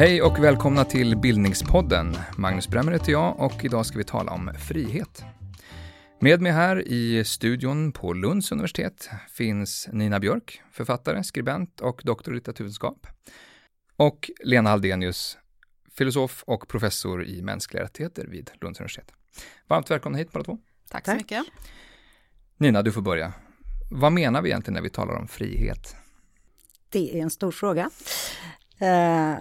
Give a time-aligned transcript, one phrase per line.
[0.00, 2.16] Hej och välkomna till Bildningspodden.
[2.36, 5.24] Magnus Bremmer heter jag och idag ska vi tala om frihet.
[6.20, 12.34] Med mig här i studion på Lunds universitet finns Nina Björk, författare, skribent och doktor
[12.34, 13.06] i litteraturvetenskap.
[13.96, 15.38] Och Lena Aldenius,
[15.94, 19.12] filosof och professor i mänskliga rättigheter vid Lunds universitet.
[19.66, 20.58] Varmt välkomna hit båda två.
[20.88, 21.44] Tack så mycket.
[22.56, 23.32] Nina, du får börja.
[23.90, 25.96] Vad menar vi egentligen när vi talar om frihet?
[26.88, 27.90] Det är en stor fråga.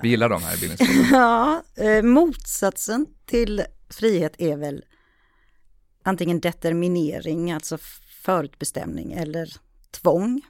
[0.01, 1.07] Vi gillar dem här i Bildningsskolan.
[1.11, 4.83] ja, eh, motsatsen till frihet är väl
[6.03, 7.77] antingen determinering, alltså
[8.23, 9.53] förutbestämning, eller
[9.91, 10.41] tvång.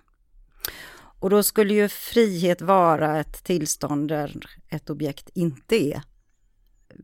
[1.19, 4.37] Och då skulle ju frihet vara ett tillstånd där
[4.69, 6.01] ett objekt inte är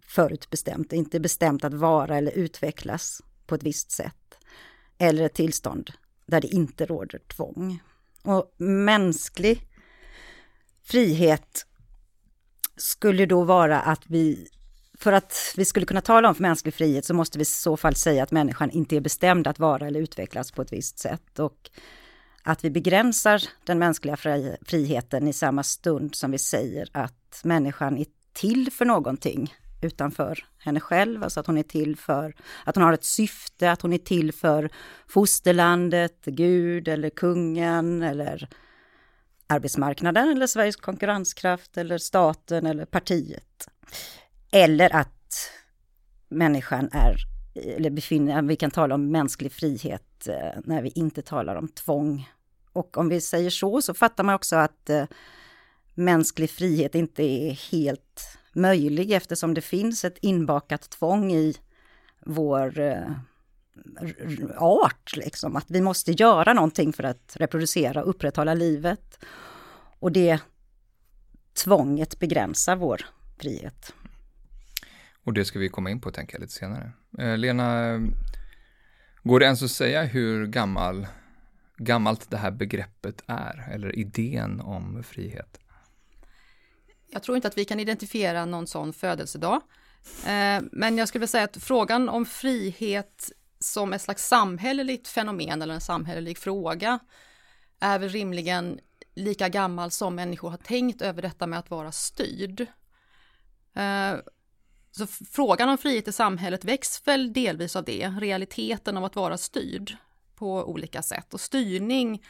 [0.08, 4.38] förutbestämt, inte bestämt att vara eller utvecklas på ett visst sätt.
[4.98, 5.91] Eller ett tillstånd
[6.26, 7.79] där det inte råder tvång.
[8.23, 9.68] Och mänsklig
[10.84, 11.66] frihet
[12.77, 14.48] skulle då vara att vi,
[14.98, 17.96] för att vi skulle kunna tala om mänsklig frihet så måste vi i så fall
[17.96, 21.40] säga att människan inte är bestämd att vara eller utvecklas på ett visst sätt.
[21.40, 21.70] Och
[22.43, 24.18] att vi begränsar den mänskliga
[24.66, 29.54] friheten i samma stund som vi säger att människan är till för någonting
[29.86, 33.82] utanför henne själv, alltså att hon är till för, att hon har ett syfte, att
[33.82, 34.70] hon är till för
[35.08, 38.50] fosterlandet, Gud eller kungen eller
[39.48, 43.70] arbetsmarknaden eller Sveriges konkurrenskraft eller staten eller partiet.
[44.52, 45.52] Eller att
[46.30, 47.16] människan är,
[47.56, 52.30] eller befinner, vi kan tala om mänsklig frihet eh, när vi inte talar om tvång.
[52.74, 55.06] Och om vi säger så, så fattar man också att eh,
[55.94, 61.55] mänsklig frihet inte är helt möjlig eftersom det finns ett inbakat tvång i
[62.25, 63.11] vår eh,
[64.57, 65.56] art, liksom.
[65.56, 69.19] Att vi måste göra någonting för att reproducera och upprätthålla livet.
[69.99, 70.39] Och det
[71.63, 73.01] tvånget begränsar vår
[73.38, 73.94] frihet.
[75.23, 76.91] Och det ska vi komma in på, tänker jag, lite senare.
[77.19, 77.99] Eh, Lena,
[79.23, 81.07] går det ens att säga hur gammal,
[81.77, 85.59] gammalt det här begreppet är, eller idén om frihet?
[87.15, 89.61] Jag tror inte att vi kan identifiera någon sån födelsedag.
[90.25, 95.61] Eh, men jag skulle vilja säga att frågan om frihet som ett slags samhälleligt fenomen
[95.61, 96.99] eller en samhällelig fråga
[97.79, 98.79] är väl rimligen
[99.13, 102.61] lika gammal som människor har tänkt över detta med att vara styrd.
[103.75, 104.15] Eh,
[104.91, 109.37] så frågan om frihet i samhället väcks väl delvis av det, realiteten av att vara
[109.37, 109.97] styrd
[110.35, 111.33] på olika sätt.
[111.33, 112.23] Och styrning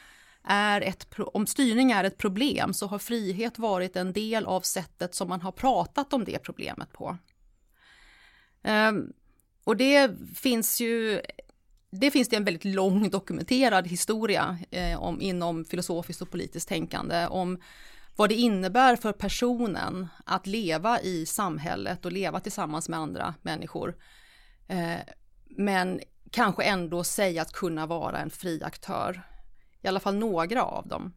[0.48, 5.16] är ett, om styrning är ett problem så har frihet varit en del av sättet
[5.16, 7.18] som man har pratat om det problemet på.
[8.64, 9.14] Ehm,
[9.64, 11.22] och det finns ju
[11.90, 17.28] det finns det en väldigt lång dokumenterad historia eh, om, inom filosofiskt och politiskt tänkande
[17.28, 17.62] om
[18.16, 23.96] vad det innebär för personen att leva i samhället och leva tillsammans med andra människor.
[24.68, 25.00] Eh,
[25.46, 26.00] men
[26.32, 29.22] kanske ändå säga att kunna vara en fri aktör.
[29.86, 31.14] I alla fall några av dem.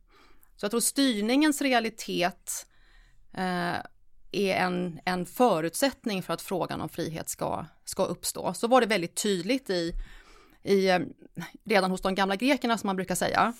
[0.56, 2.66] Så jag tror styrningens realitet
[3.34, 3.76] eh,
[4.32, 8.54] är en, en förutsättning för att frågan om frihet ska, ska uppstå.
[8.54, 9.92] Så var det väldigt tydligt i,
[10.62, 10.98] i, eh,
[11.64, 13.52] redan hos de gamla grekerna som man brukar säga,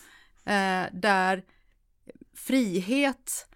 [0.45, 1.45] eh, där
[2.35, 3.49] frihet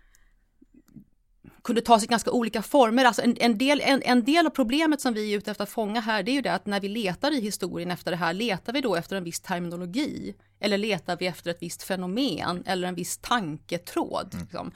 [1.65, 3.05] kunde ta sig ganska olika former.
[3.05, 5.71] Alltså en, en, del, en, en, del av problemet som vi är ute efter att
[5.71, 8.33] fånga här, det är ju det att när vi letar i historien efter det här,
[8.33, 10.35] letar vi då efter en viss terminologi?
[10.63, 14.29] Eller letar vi efter ett visst fenomen eller en viss tanketråd?
[14.33, 14.45] Mm.
[14.45, 14.73] Liksom.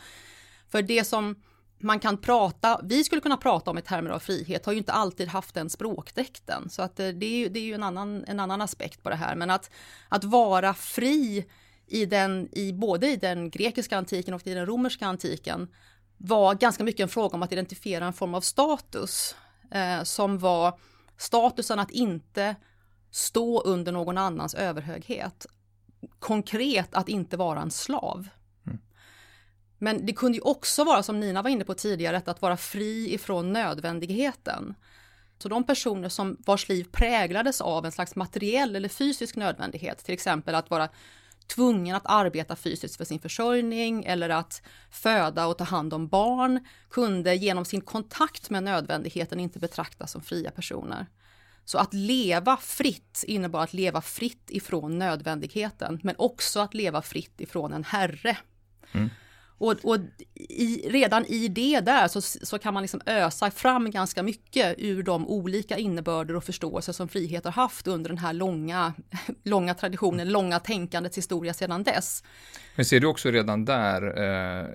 [0.69, 1.43] För det som
[1.79, 4.93] man kan prata, vi skulle kunna prata om i termer av frihet, har ju inte
[4.93, 6.71] alltid haft den språkdräkten.
[6.71, 9.11] Så att det, det är ju, det är ju en, annan, en annan aspekt på
[9.11, 9.37] det här.
[9.37, 9.71] Men att,
[10.09, 11.47] att vara fri
[11.87, 15.69] i den, i både i den grekiska antiken och i den romerska antiken
[16.17, 19.35] var ganska mycket en fråga om att identifiera en form av status
[19.71, 20.79] eh, som var
[21.17, 22.57] statusen att inte
[23.11, 25.47] stå under någon annans överhöghet.
[26.19, 28.29] Konkret att inte vara en slav.
[29.79, 33.15] Men det kunde ju också vara, som Nina var inne på tidigare, att vara fri
[33.15, 34.75] ifrån nödvändigheten.
[35.39, 40.15] Så de personer som vars liv präglades av en slags materiell eller fysisk nödvändighet, till
[40.15, 40.89] exempel att vara
[41.47, 46.65] tvungen att arbeta fysiskt för sin försörjning eller att föda och ta hand om barn,
[46.91, 51.07] kunde genom sin kontakt med nödvändigheten inte betraktas som fria personer.
[51.67, 57.41] Så att leva fritt innebar att leva fritt ifrån nödvändigheten, men också att leva fritt
[57.41, 58.37] ifrån en herre.
[58.93, 59.11] Mm.
[59.59, 59.99] Och, och
[60.35, 65.03] i, redan i det där så, så kan man liksom ösa fram ganska mycket ur
[65.03, 68.95] de olika innebörder och förståelser som frihet har haft under den här långa,
[69.43, 72.25] långa traditionen, långa tänkandets historia sedan dess.
[72.77, 74.67] Men ser du också redan där eh,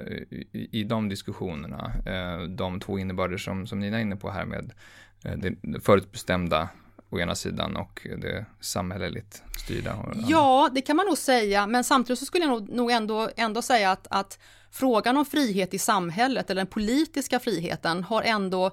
[0.51, 4.45] i, i de diskussionerna, eh, de två innebörder som, som Nina är inne på här
[4.45, 4.73] med
[5.23, 6.69] Eh, det förutbestämda
[7.09, 10.13] å ena sidan och det samhälleligt styrda.
[10.27, 13.91] Ja, det kan man nog säga, men samtidigt så skulle jag nog ändå, ändå säga
[13.91, 14.39] att, att
[14.71, 18.71] frågan om frihet i samhället eller den politiska friheten har ändå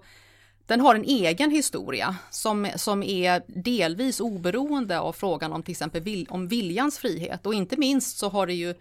[0.66, 6.02] den har en egen historia som, som är delvis oberoende av frågan om till exempel
[6.02, 8.74] vil, om viljans frihet och inte minst så har det ju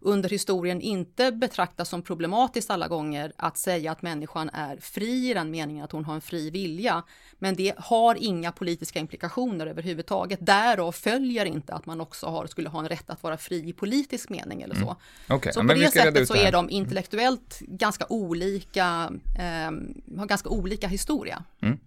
[0.00, 5.34] under historien inte betraktas som problematiskt alla gånger att säga att människan är fri i
[5.34, 7.02] den meningen att hon har en fri vilja.
[7.38, 10.38] Men det har inga politiska implikationer överhuvudtaget.
[10.46, 13.72] Därav följer inte att man också har, skulle ha en rätt att vara fri i
[13.72, 14.80] politisk mening eller så.
[14.80, 15.38] Mm.
[15.38, 15.52] Okay.
[15.52, 21.44] Så på det sättet så är de intellektuellt ganska olika, eh, har ganska olika historia.
[21.60, 21.78] Mm.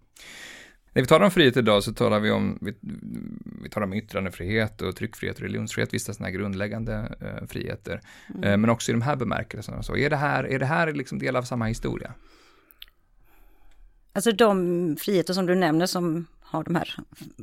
[0.93, 2.75] När vi talar om frihet idag så talar vi om, vi,
[3.63, 8.01] vi talar om yttrandefrihet och tryckfrihet och religionsfrihet, vissa sådana här grundläggande eh, friheter.
[8.29, 8.43] Mm.
[8.43, 9.83] Eh, men också i de här bemärkelserna.
[9.83, 12.13] Så är det här, är det här liksom del av samma historia?
[14.13, 16.95] Alltså de friheter som du nämner som har de här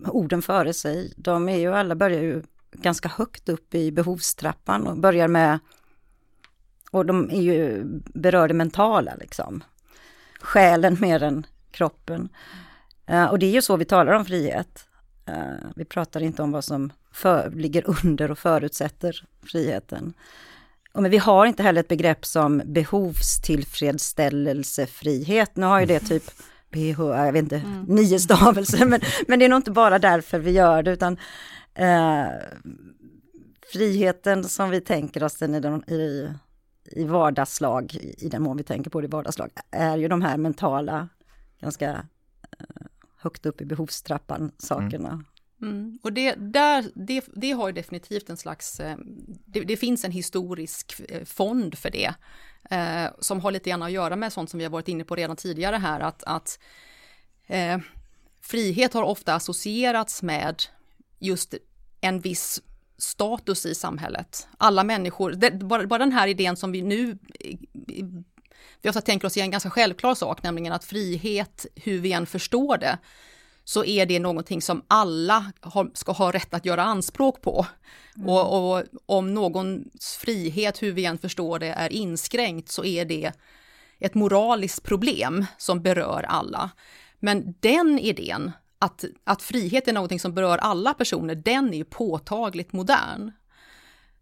[0.05, 2.43] orden före sig, de är ju alla börjar ju
[2.73, 5.59] ganska högt upp i behovstrappan och börjar med,
[6.91, 7.85] och de är ju
[8.15, 9.65] berör det mentala liksom.
[10.41, 12.29] Själen mer än kroppen.
[13.11, 14.89] Uh, och det är ju så vi talar om frihet.
[15.29, 20.13] Uh, vi pratar inte om vad som för, ligger under och förutsätter friheten.
[20.93, 25.57] Och men vi har inte heller ett begrepp som behovstillfredsställelsefrihet.
[25.57, 26.31] Nu har ju det typ
[26.71, 27.85] BH, jag vet inte, mm.
[27.89, 31.13] nio stavelser, men, men det är nog inte bara därför vi gör det, utan
[31.79, 32.29] uh,
[33.73, 36.31] friheten som vi tänker oss den i, de, i,
[36.85, 40.37] i vardagslag, i den mån vi tänker på det i vardagslag, är ju de här
[40.37, 41.09] mentala,
[41.61, 42.07] ganska
[43.19, 45.09] högt upp i behovstrappan sakerna.
[45.09, 45.25] Mm.
[45.63, 45.99] Mm.
[46.03, 48.97] Och det, där, det, det har definitivt en slags, eh,
[49.45, 52.15] det, det, finns en historisk eh, fond för det,
[52.71, 55.17] eh, som har lite grann att göra med sånt som vi har varit inne på
[55.17, 56.59] redan tidigare här, att, att
[57.47, 57.79] eh,
[58.41, 60.63] frihet har ofta associerats med
[61.19, 61.55] just
[62.01, 62.63] en viss
[62.99, 64.49] status i samhället.
[64.59, 67.19] Alla människor, det, bara, bara den här idén som vi nu
[68.83, 72.27] vi ofta tänker oss i en ganska självklar sak, nämligen att frihet, hur vi än
[72.27, 72.99] förstår det,
[73.65, 77.67] så är det någonting som alla har, ska ha rätt att göra anspråk på.
[78.17, 78.29] Mm.
[78.29, 83.33] Och, och, om någons frihet, hur vi än förstår det, är inskränkt så är det
[83.99, 86.71] ett moraliskt problem som berör alla.
[87.19, 91.85] Men den idén, att, att frihet är någonting som berör alla personer, den är ju
[91.85, 93.33] påtagligt modern.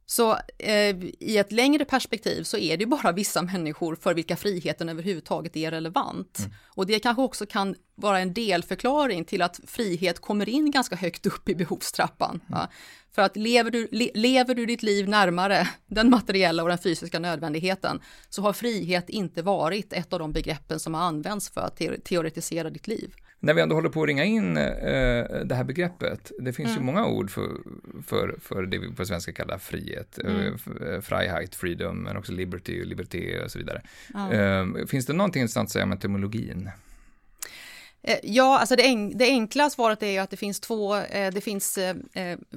[0.06, 4.88] Så eh, i ett längre perspektiv så är det bara vissa människor för vilka friheten
[4.88, 6.38] överhuvudtaget är relevant.
[6.38, 6.50] Mm.
[6.66, 11.26] Och det kanske också kan vara en delförklaring till att frihet kommer in ganska högt
[11.26, 12.40] upp i behovstrappan.
[12.48, 12.66] Mm.
[13.14, 17.18] För att lever du, le, lever du ditt liv närmare den materiella och den fysiska
[17.18, 21.76] nödvändigheten så har frihet inte varit ett av de begreppen som har använts för att
[22.04, 24.64] teoretisera ditt liv när vi ändå håller på att ringa in eh,
[25.44, 26.80] det här begreppet, det finns mm.
[26.80, 27.50] ju många ord för,
[28.06, 30.54] för, för det vi på svenska kallar frihet, eh, mm.
[30.54, 33.82] eh, Freiheit, freedom, men också liberty, liberté och så vidare.
[34.14, 34.32] Ja.
[34.32, 36.70] Eh, finns det någonting intressant att säga om etymologin?
[38.06, 41.32] Eh, ja, alltså det, en, det, enkla svaret är ju att det finns två, eh,
[41.32, 41.96] det finns eh,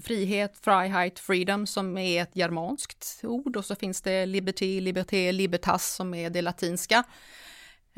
[0.01, 5.95] frihet, Freiheit, freedom som är ett germanskt ord och så finns det liberty, liberté, libertas
[5.95, 7.03] som är det latinska.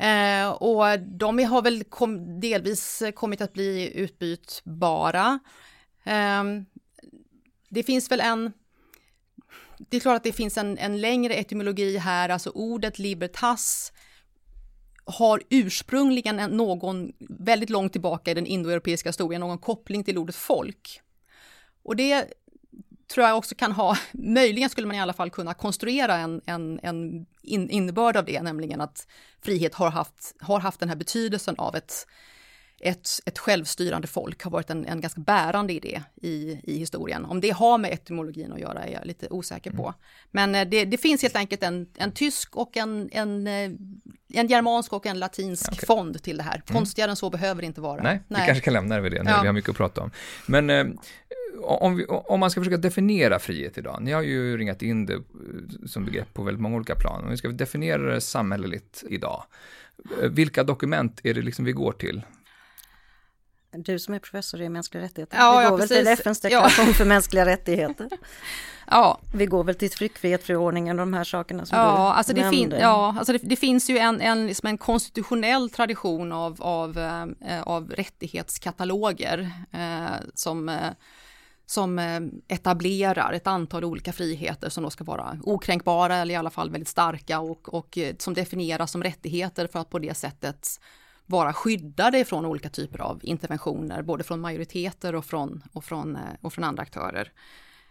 [0.02, 5.38] Eh, och de har väl kom, delvis kommit att bli utbytbara.
[6.04, 6.44] Eh,
[7.68, 8.52] det finns väl en
[9.90, 13.92] det är klart att det finns en, en längre etymologi här, alltså ordet libertas
[15.04, 21.00] har ursprungligen någon, väldigt långt tillbaka i den indoeuropeiska historien, någon koppling till ordet folk.
[21.82, 22.26] Och det
[23.14, 26.80] tror jag också kan ha, möjligen skulle man i alla fall kunna konstruera en, en,
[26.82, 29.06] en innebörd av det, nämligen att
[29.42, 32.06] frihet har haft, har haft den här betydelsen av ett,
[32.80, 37.24] ett, ett självstyrande folk har varit en, en ganska bärande idé i, i historien.
[37.24, 39.82] Om det har med etymologin att göra är jag lite osäker på.
[39.82, 39.94] Mm.
[40.30, 43.70] Men eh, det, det, finns helt enkelt en, en tysk och en, en, eh,
[44.32, 45.86] en germansk och en latinsk okay.
[45.86, 46.54] fond till det här.
[46.54, 46.78] Mm.
[46.78, 47.10] Konstigare mm.
[47.12, 48.02] än så behöver det inte vara.
[48.02, 48.40] Nej, Nej.
[48.40, 49.40] vi kanske kan lämna det vid det, nu ja.
[49.40, 50.10] vi har mycket att prata om.
[50.46, 50.84] Men eh,
[51.62, 55.22] om, vi, om, man ska försöka definiera frihet idag, ni har ju ringat in det
[55.86, 59.44] som begrepp på väldigt många olika plan, om vi ska definiera det samhälleligt idag,
[60.30, 62.22] vilka dokument är det liksom vi går till?
[63.76, 66.04] Du som är professor i mänskliga rättigheter, ja, vi ja, går väl precis.
[66.04, 66.92] till FNs deklaration ja.
[66.92, 68.08] för mänskliga rättigheter.
[68.86, 69.20] Ja.
[69.34, 72.78] Vi går väl till tryckfrihetsförordningen och de här sakerna som ja, du alltså det nämnde.
[72.80, 77.62] ja, alltså det, det, finns ju en, en, liksom en konstitutionell tradition av, av, eh,
[77.62, 80.90] av rättighetskataloger eh, som eh,
[81.72, 86.50] som eh, etablerar ett antal olika friheter som då ska vara okränkbara eller i alla
[86.50, 90.80] fall väldigt starka och, och eh, som definieras som rättigheter för att på det sättet
[91.26, 96.22] vara skyddade från olika typer av interventioner, både från majoriteter och från, och från, eh,
[96.40, 97.32] och från andra aktörer.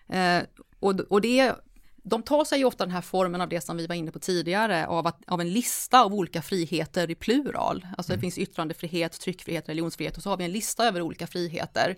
[0.08, 0.44] Eh,
[0.80, 1.56] och, och det,
[1.96, 4.20] de tar sig ju ofta den här formen av det som vi var inne på
[4.20, 7.88] tidigare, av, att, av en lista av olika friheter i plural.
[7.98, 8.18] Alltså mm.
[8.18, 11.96] det finns yttrandefrihet, tryckfrihet, religionsfrihet och så har vi en lista över olika friheter.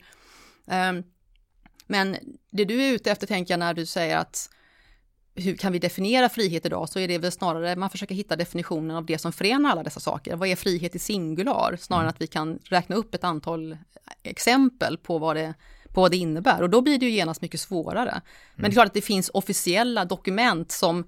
[0.68, 0.94] Eh,
[1.88, 2.18] men
[2.52, 4.50] det du är ute efter tänker jag när du säger att
[5.36, 8.98] hur kan vi definiera frihet idag så är det väl snarare man försöker hitta definitionen
[8.98, 10.36] av det som förenar alla dessa saker.
[10.36, 11.78] Vad är frihet i singular?
[11.80, 13.78] Snarare än att vi kan räkna upp ett antal
[14.24, 15.54] exempel på vad det,
[15.94, 18.22] på vad det innebär och då blir det ju genast mycket svårare.
[18.56, 21.06] Men det är klart att det finns officiella dokument som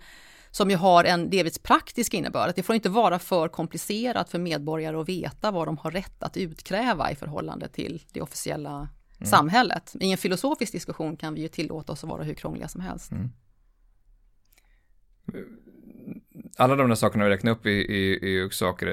[0.52, 2.50] som ju har en delvis praktisk innebörd.
[2.50, 6.24] Att det får inte vara för komplicerat för medborgare att veta vad de har rätt
[6.24, 9.30] att utkräva i förhållande till det officiella mm.
[9.30, 9.96] samhället.
[10.00, 13.12] I en filosofisk diskussion kan vi ju tillåta oss att vara hur krångliga som helst.
[13.12, 13.30] Mm
[16.58, 18.88] alla de där sakerna vi räknar upp är, ju saker,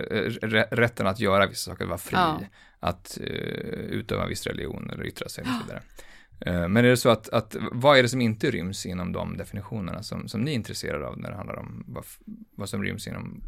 [0.76, 2.40] rätten att göra vissa saker, att vara fri, ja.
[2.80, 5.82] att uh, utöva viss religion eller yttra sig och så vidare.
[6.46, 9.36] Uh, men är det så att, att, vad är det som inte ryms inom de
[9.36, 12.04] definitionerna som, som ni är intresserade av när det handlar om vad,
[12.56, 13.42] vad som ryms inom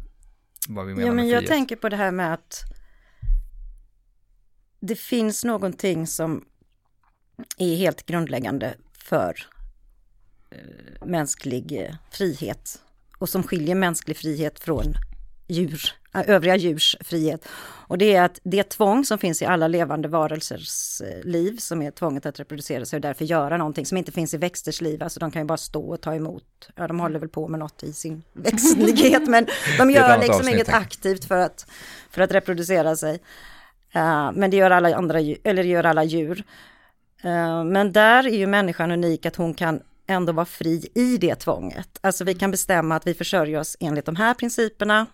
[0.67, 1.49] vad vi menar ja, men med Jag frihet?
[1.49, 2.63] tänker på det här med att
[4.79, 6.45] det finns någonting som
[7.57, 9.35] är helt grundläggande för
[10.53, 12.81] uh, mänsklig frihet
[13.17, 14.95] och som skiljer mänsklig frihet från
[15.47, 15.81] djur,
[16.13, 17.47] övriga djurs frihet.
[17.87, 21.81] Och det är att det tvång som finns i alla levande varelsers eh, liv, som
[21.81, 25.03] är tvånget att reproducera sig och därför göra någonting, som inte finns i växters liv,
[25.03, 27.59] alltså de kan ju bara stå och ta emot, ja de håller väl på med
[27.59, 31.67] något i sin växtlighet, men de gör liksom avsnitt, inget aktivt för att,
[32.09, 33.13] för att reproducera sig.
[33.95, 36.43] Uh, men det gör alla andra, eller det gör alla djur.
[37.25, 41.35] Uh, men där är ju människan unik att hon kan ändå vara fri i det
[41.35, 41.99] tvånget.
[42.01, 45.05] Alltså vi kan bestämma att vi försörjer oss enligt de här principerna.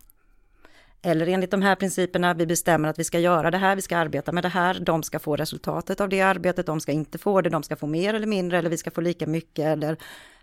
[1.04, 3.98] Eller enligt de här principerna, vi bestämmer att vi ska göra det här, vi ska
[3.98, 7.42] arbeta med det här, de ska få resultatet av det arbetet, de ska inte få
[7.42, 9.98] det, de ska få mer eller mindre, eller vi ska få lika mycket, eller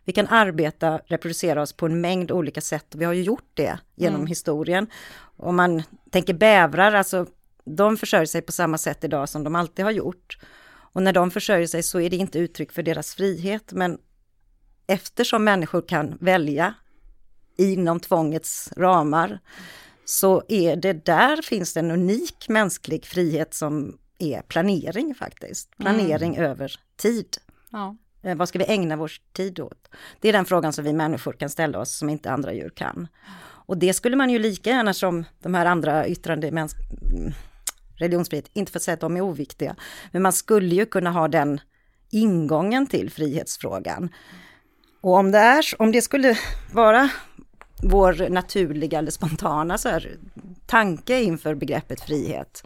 [0.04, 3.78] vi kan arbeta, reproducera oss på en mängd olika sätt, vi har ju gjort det
[3.94, 4.26] genom mm.
[4.26, 4.86] historien.
[5.36, 7.26] Om man tänker bävrar, alltså
[7.64, 10.38] de försörjer sig på samma sätt idag som de alltid har gjort.
[10.98, 13.98] Och när de försörjer sig så är det inte uttryck för deras frihet, men
[14.86, 16.74] eftersom människor kan välja
[17.56, 19.38] inom tvångets ramar,
[20.04, 25.76] så är det där finns det en unik mänsklig frihet som är planering faktiskt.
[25.76, 26.50] Planering mm.
[26.50, 27.36] över tid.
[27.70, 27.96] Ja.
[28.22, 29.88] Eh, vad ska vi ägna vår tid åt?
[30.20, 33.08] Det är den frågan som vi människor kan ställa oss som inte andra djur kan.
[33.40, 36.46] Och det skulle man ju lika gärna som de här andra yttrande
[37.98, 39.76] religionsfrihet, inte för att säga att de är oviktiga,
[40.12, 41.60] men man skulle ju kunna ha den
[42.10, 44.08] ingången till frihetsfrågan.
[45.00, 46.38] Och om det, är, om det skulle
[46.72, 47.10] vara
[47.82, 50.16] vår naturliga eller spontana så här,
[50.66, 52.64] tanke inför begreppet frihet,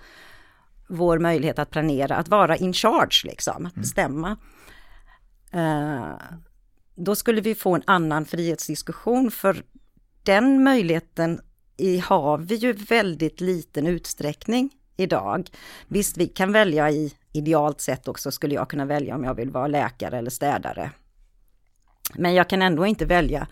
[0.89, 3.83] vår möjlighet att planera, att vara in charge, liksom, att mm.
[3.83, 4.37] bestämma.
[5.55, 6.15] Uh,
[6.95, 9.63] då skulle vi få en annan frihetsdiskussion, för
[10.23, 11.41] den möjligheten
[11.77, 15.51] i, har vi ju väldigt liten utsträckning idag.
[15.89, 19.51] Visst, vi kan välja i idealt sett också, skulle jag kunna välja om jag vill
[19.51, 20.93] vara läkare eller städare
[22.15, 23.47] men jag kan ändå inte välja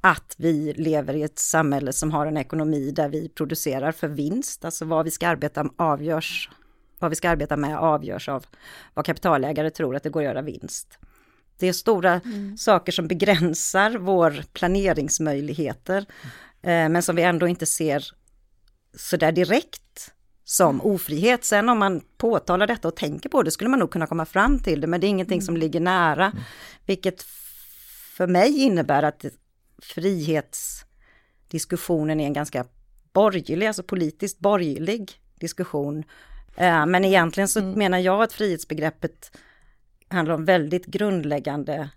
[0.00, 4.64] att vi lever i ett samhälle som har en ekonomi där vi producerar för vinst,
[4.64, 6.50] alltså vad vi ska arbeta avgörs,
[6.98, 8.46] vad vi ska arbeta med avgörs av
[8.94, 10.98] vad kapitalägare tror att det går att göra vinst.
[11.58, 12.56] Det är stora mm.
[12.56, 16.06] saker som begränsar vår planeringsmöjligheter,
[16.62, 18.04] eh, men som vi ändå inte ser
[18.96, 20.12] så där direkt
[20.44, 21.44] som ofrihet.
[21.44, 24.58] Sen om man påtalar detta och tänker på det skulle man nog kunna komma fram
[24.58, 25.46] till det, men det är ingenting mm.
[25.46, 26.38] som ligger nära, mm.
[26.86, 27.22] vilket
[28.16, 29.24] för mig innebär att
[29.82, 32.66] frihetsdiskussionen är en ganska
[33.12, 36.04] borgerlig, alltså politiskt borgerlig diskussion.
[36.56, 37.72] Eh, men egentligen så mm.
[37.72, 39.38] menar jag att frihetsbegreppet
[40.08, 41.90] handlar om väldigt grundläggande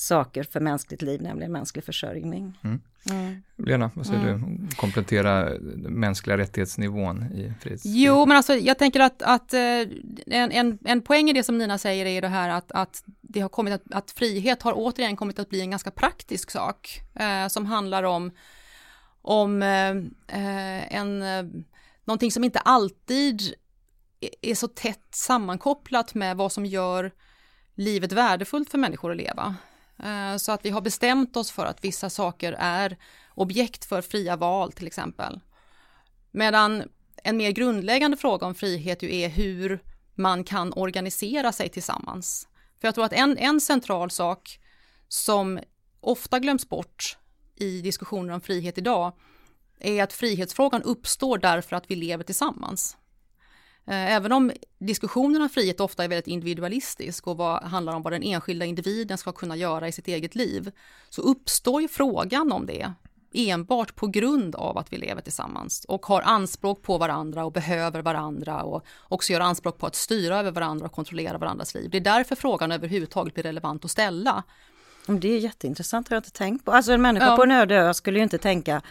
[0.00, 2.58] saker för mänskligt liv, nämligen mänsklig försörjning.
[2.62, 2.80] Mm.
[3.10, 3.42] Mm.
[3.56, 4.66] Lena, vad säger mm.
[4.68, 4.76] du?
[4.76, 5.50] Komplettera
[5.88, 7.82] mänskliga rättighetsnivån i frihets...
[7.86, 9.60] Jo, men alltså jag tänker att, att eh,
[10.26, 13.40] en, en, en poäng i det som Nina säger är det här att, att det
[13.40, 17.48] har kommit att, att frihet har återigen kommit att bli en ganska praktisk sak eh,
[17.48, 18.30] som handlar om,
[19.22, 19.90] om eh,
[20.40, 21.62] eh en, eh,
[22.04, 23.54] någonting som inte alltid
[24.42, 27.12] är så tätt sammankopplat med vad som gör
[27.74, 29.56] livet värdefullt för människor att leva.
[30.04, 32.96] Eh, så att vi har bestämt oss för att vissa saker är
[33.34, 35.40] objekt för fria val till exempel.
[36.30, 36.82] Medan
[37.24, 39.82] en mer grundläggande fråga om frihet ju är hur
[40.14, 42.48] man kan organisera sig tillsammans.
[42.80, 44.60] För jag tror att en, en central sak
[45.08, 45.60] som
[46.00, 47.18] ofta glöms bort
[47.56, 49.12] i diskussioner om frihet idag
[49.80, 52.96] är att frihetsfrågan uppstår därför att vi lever tillsammans.
[53.86, 58.12] Eh, även om diskussionen om frihet ofta är väldigt individualistisk och vad, handlar om vad
[58.12, 60.70] den enskilda individen ska kunna göra i sitt eget liv,
[61.08, 62.92] så uppstår ju frågan om det
[63.32, 68.02] enbart på grund av att vi lever tillsammans och har anspråk på varandra och behöver
[68.02, 71.90] varandra och också gör anspråk på att styra över varandra och kontrollera varandras liv.
[71.90, 74.42] Det är därför frågan överhuvudtaget blir relevant att ställa.
[75.06, 76.72] Det är jätteintressant, har jag inte tänkt på.
[76.72, 77.36] Alltså en människa ja.
[77.36, 78.82] på en öde ö skulle ju inte tänka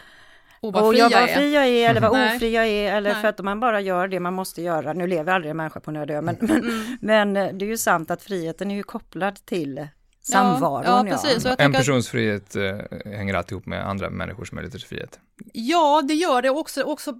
[0.61, 2.35] och vad fri, och jag, vad fri jag är eller vad mm.
[2.35, 3.21] ofri jag är eller Nej.
[3.21, 4.93] för att man bara gör det man måste göra.
[4.93, 6.97] Nu lever aldrig en människa på en öde ö men, men, mm.
[7.01, 9.87] men det är ju sant att friheten är ju kopplad till
[10.21, 10.83] samvaron.
[10.85, 11.45] Ja, ja, precis.
[11.45, 11.55] Ja.
[11.55, 12.11] En persons att...
[12.11, 12.77] frihet eh,
[13.11, 15.19] hänger alltid ihop med andra människors möjligheter till frihet.
[15.53, 17.19] Ja, det gör det också, också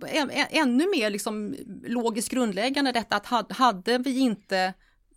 [0.50, 4.72] ännu mer liksom logiskt grundläggande detta att hade vi inte eh,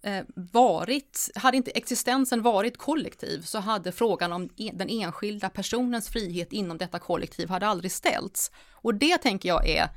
[0.04, 6.08] Eh, varit, hade inte existensen varit kollektiv så hade frågan om e, den enskilda personens
[6.08, 8.50] frihet inom detta kollektiv hade aldrig ställts.
[8.72, 9.88] Och det tänker jag är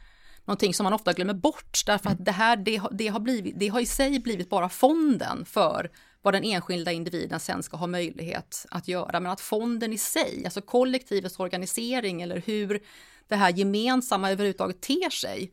[0.46, 3.68] någonting som man ofta glömmer bort därför att det här det, det, har blivit, det
[3.68, 8.66] har i sig blivit bara fonden för vad den enskilda individen sen ska ha möjlighet
[8.72, 9.20] att göra.
[9.20, 12.80] Men att fonden i sig, alltså kollektivets organisering eller hur
[13.28, 15.52] det här gemensamma överhuvudtaget ter sig,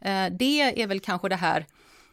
[0.00, 1.66] eh, det är väl kanske det här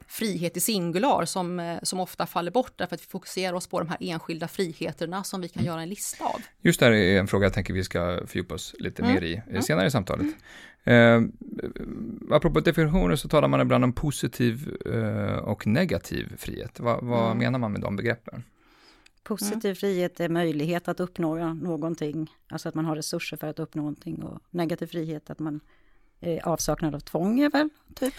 [0.08, 3.80] frihet i singular som, eh, som ofta faller bort därför att vi fokuserar oss på
[3.80, 5.72] de här enskilda friheterna som vi kan mm.
[5.72, 6.42] göra en lista av.
[6.62, 9.14] Just det här är en fråga jag tänker vi ska fördjupa oss lite mm.
[9.14, 9.62] mer i mm.
[9.62, 10.28] senare i samtalet.
[10.84, 11.22] Eh,
[12.32, 16.80] apropå definitioner så talar man ibland om positiv eh, och negativ frihet.
[16.80, 17.38] Va, vad mm.
[17.38, 18.44] menar man med de begreppen?
[19.24, 19.76] Positiv mm.
[19.76, 24.24] frihet är möjlighet att uppnå någonting, alltså att man har resurser för att uppnå någonting
[24.24, 25.60] och negativ frihet att man
[26.20, 28.14] är avsaknad av tvång är väl, typ?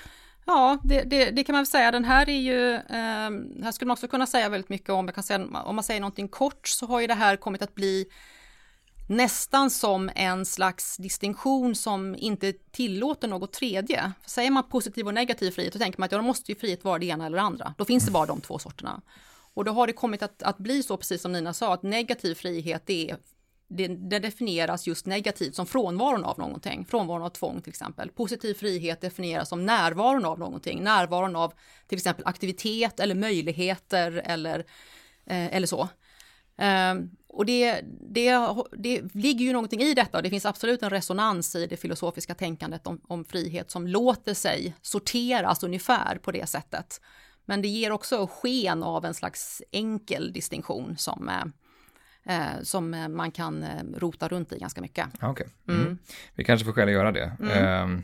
[0.48, 1.90] Ja, det, det, det, kan man väl säga.
[1.90, 5.06] Den här är ju, eh, här skulle man också kunna säga väldigt mycket om.
[5.06, 7.74] Jag kan säga, om man säger någonting kort så har ju det här kommit att
[7.74, 8.06] bli
[9.08, 14.12] nästan som en slags distinktion som inte tillåter något tredje.
[14.26, 16.84] Säger man positiv och negativ frihet, då tänker man att ja, då måste ju frihet
[16.84, 17.74] vara det ena eller det andra.
[17.78, 19.00] Då finns det bara de två sorterna.
[19.54, 22.34] Och då har det kommit att, att bli så, precis som Nina sa, att negativ
[22.34, 23.16] frihet det är
[23.68, 28.10] det, definieras just negativt som frånvaron av någonting, frånvaron av tvång till exempel.
[28.10, 31.52] Positiv frihet definieras som närvaron av någonting, närvaron av
[31.86, 34.58] till exempel aktivitet eller möjligheter eller,
[35.26, 35.88] eh, eller så.
[36.58, 36.94] Eh,
[37.28, 41.56] och det, det, det ligger ju någonting i detta och det finns absolut en resonans
[41.56, 47.00] i det filosofiska tänkandet om, om frihet som låter sig sorteras ungefär på det sättet.
[47.44, 51.44] Men det ger också sken av en slags enkel distinktion som eh,
[52.28, 55.06] eh, som eh, man kan eh, rota runt i ganska mycket.
[55.14, 55.46] Okej, okay.
[55.68, 55.80] mm.
[55.80, 55.98] mm.
[56.34, 57.32] vi kanske får skäl att göra det.
[57.40, 57.82] Mm.
[57.82, 58.02] Um,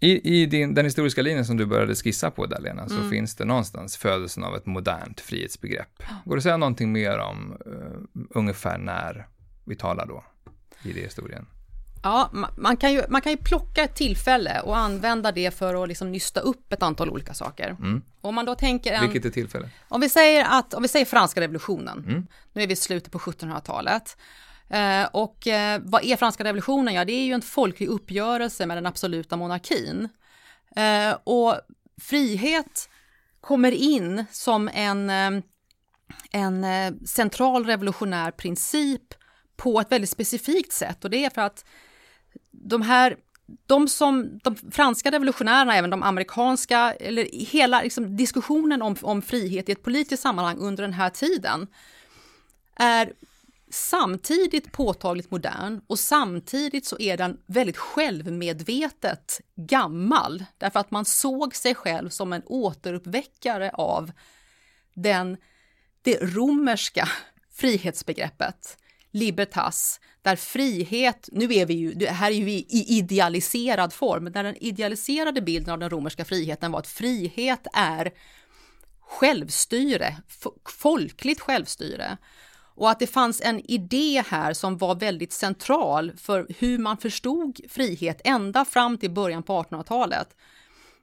[0.00, 3.10] i, I din, den historiska linjen som du började skissa på där Lena, så mm.
[3.10, 6.02] finns det någonstans födelsen av ett modernt frihetsbegrepp.
[6.24, 9.26] Går det att säga någonting mer om uh, ungefär när
[9.64, 10.24] vi talar då
[10.82, 11.46] i det historien?
[12.02, 15.88] Ja, man kan, ju, man kan ju plocka ett tillfälle och använda det för att
[15.88, 17.68] liksom nysta upp ett antal olika saker.
[17.68, 18.02] Mm.
[18.20, 19.70] Om man då tänker en, Vilket är tillfälle?
[19.88, 22.26] Om vi säger, att, om vi säger franska revolutionen, mm.
[22.52, 24.16] nu är vi i slutet på 1700-talet.
[24.68, 26.94] Eh, och eh, vad är franska revolutionen?
[26.94, 30.08] Ja, det är ju en folklig uppgörelse med den absoluta monarkin.
[30.76, 31.60] Eh, och
[32.00, 32.88] frihet
[33.40, 35.42] kommer in som en, eh,
[36.32, 39.14] en eh, central revolutionär princip
[39.56, 41.64] på ett väldigt specifikt sätt och det är för att
[42.50, 43.16] de här
[43.66, 49.68] de som, de franska revolutionärerna, även de amerikanska, eller hela liksom, diskussionen om, om frihet
[49.68, 51.66] i ett politiskt sammanhang under den här tiden
[52.76, 53.12] är
[53.70, 60.44] samtidigt påtagligt modern och samtidigt så är den väldigt självmedvetet gammal.
[60.58, 64.12] Därför att man såg sig själv som en återuppväckare av
[64.94, 65.36] den,
[66.02, 67.08] det romerska
[67.52, 68.78] frihetsbegreppet
[69.12, 74.56] libertas, där frihet, nu är vi ju, här är ju i idealiserad form, där den
[74.56, 78.12] idealiserade bilden av den romerska friheten var att frihet är
[79.00, 80.16] självstyre,
[80.68, 82.16] folkligt självstyre.
[82.74, 87.60] Och att det fanns en idé här som var väldigt central för hur man förstod
[87.68, 90.36] frihet ända fram till början på 1800-talet.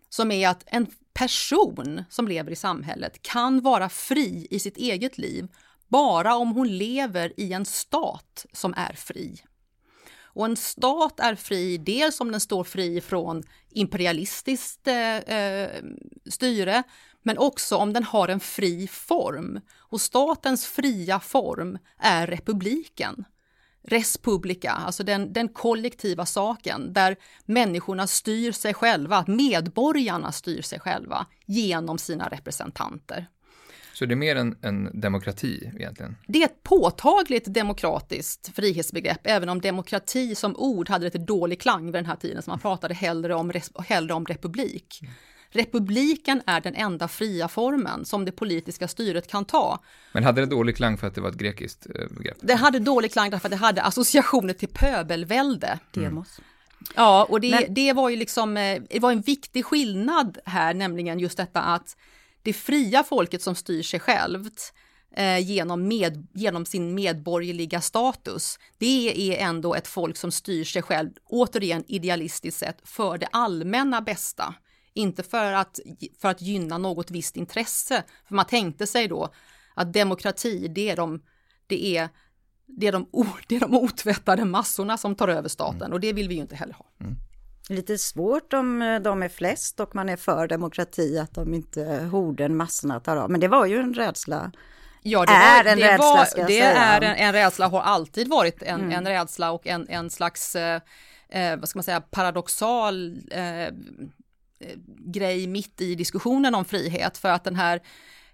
[0.09, 5.17] Som är att en person som lever i samhället kan vara fri i sitt eget
[5.17, 5.47] liv
[5.89, 9.43] bara om hon lever i en stat som är fri.
[10.39, 15.83] Och en stat är fri dels om den står fri från imperialistiskt eh, eh,
[16.25, 16.83] styre,
[17.23, 19.59] men också om den har en fri form.
[19.77, 23.25] Och statens fria form är republiken.
[23.83, 31.25] Respublika, alltså den, den kollektiva saken där människorna styr sig själva, medborgarna styr sig själva
[31.45, 33.27] genom sina representanter.
[33.99, 36.15] Så det är mer en, en, demokrati egentligen?
[36.27, 41.85] Det är ett påtagligt demokratiskt frihetsbegrepp, även om demokrati som ord hade lite dålig klang
[41.85, 43.51] vid den här tiden, så man pratade hellre om,
[43.85, 44.99] hellre om republik.
[45.01, 45.13] Mm.
[45.49, 49.79] Republiken är den enda fria formen som det politiska styret kan ta.
[50.11, 52.37] Men hade det dålig klang för att det var ett grekiskt eh, begrepp?
[52.41, 55.79] Det hade dålig klang därför att det hade associationer till pöbelvälde.
[55.91, 56.39] Demos.
[56.95, 57.73] Ja, och det, Men...
[57.73, 61.95] det var ju liksom, eh, det var en viktig skillnad här, nämligen just detta att
[62.43, 64.73] det fria folket som styr sig självt
[65.15, 70.81] eh, genom, med, genom sin medborgerliga status, det är ändå ett folk som styr sig
[70.81, 74.55] själv, återigen idealistiskt sett, för det allmänna bästa.
[74.93, 75.79] Inte för att,
[76.21, 78.03] för att gynna något visst intresse.
[78.27, 79.33] För man tänkte sig då
[79.73, 81.21] att demokrati, det är de,
[81.67, 82.09] det är,
[82.65, 83.07] det är de,
[83.47, 85.93] det är de otvättade massorna som tar över staten mm.
[85.93, 86.85] och det vill vi ju inte heller ha.
[86.99, 87.15] Mm.
[87.69, 92.09] Lite svårt om eh, de är flest och man är för demokrati, att de inte
[92.11, 93.31] horden, massorna tar av.
[93.31, 94.51] Men det var ju en rädsla
[95.01, 96.71] Ja, det är var, en det rädsla var, ska jag Det säga.
[96.71, 98.91] är en, en, rädsla, har alltid varit en, mm.
[98.91, 100.81] en rädsla och en, en slags, eh,
[101.29, 103.73] eh vad ska man säga, paradoxal eh,
[104.61, 107.81] Eh, grej mitt i diskussionen om frihet för att den här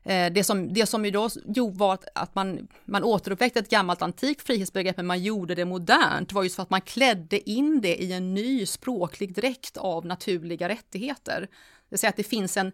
[0.05, 4.01] Eh, det som, det som ju då gjorde var att man, man återuppväckte ett gammalt
[4.01, 8.03] antikt frihetsbegrepp men man gjorde det modernt var just för att man klädde in det
[8.03, 11.41] i en ny språklig dräkt av naturliga rättigheter.
[11.41, 11.47] Det
[11.89, 12.71] vill säga att det finns en,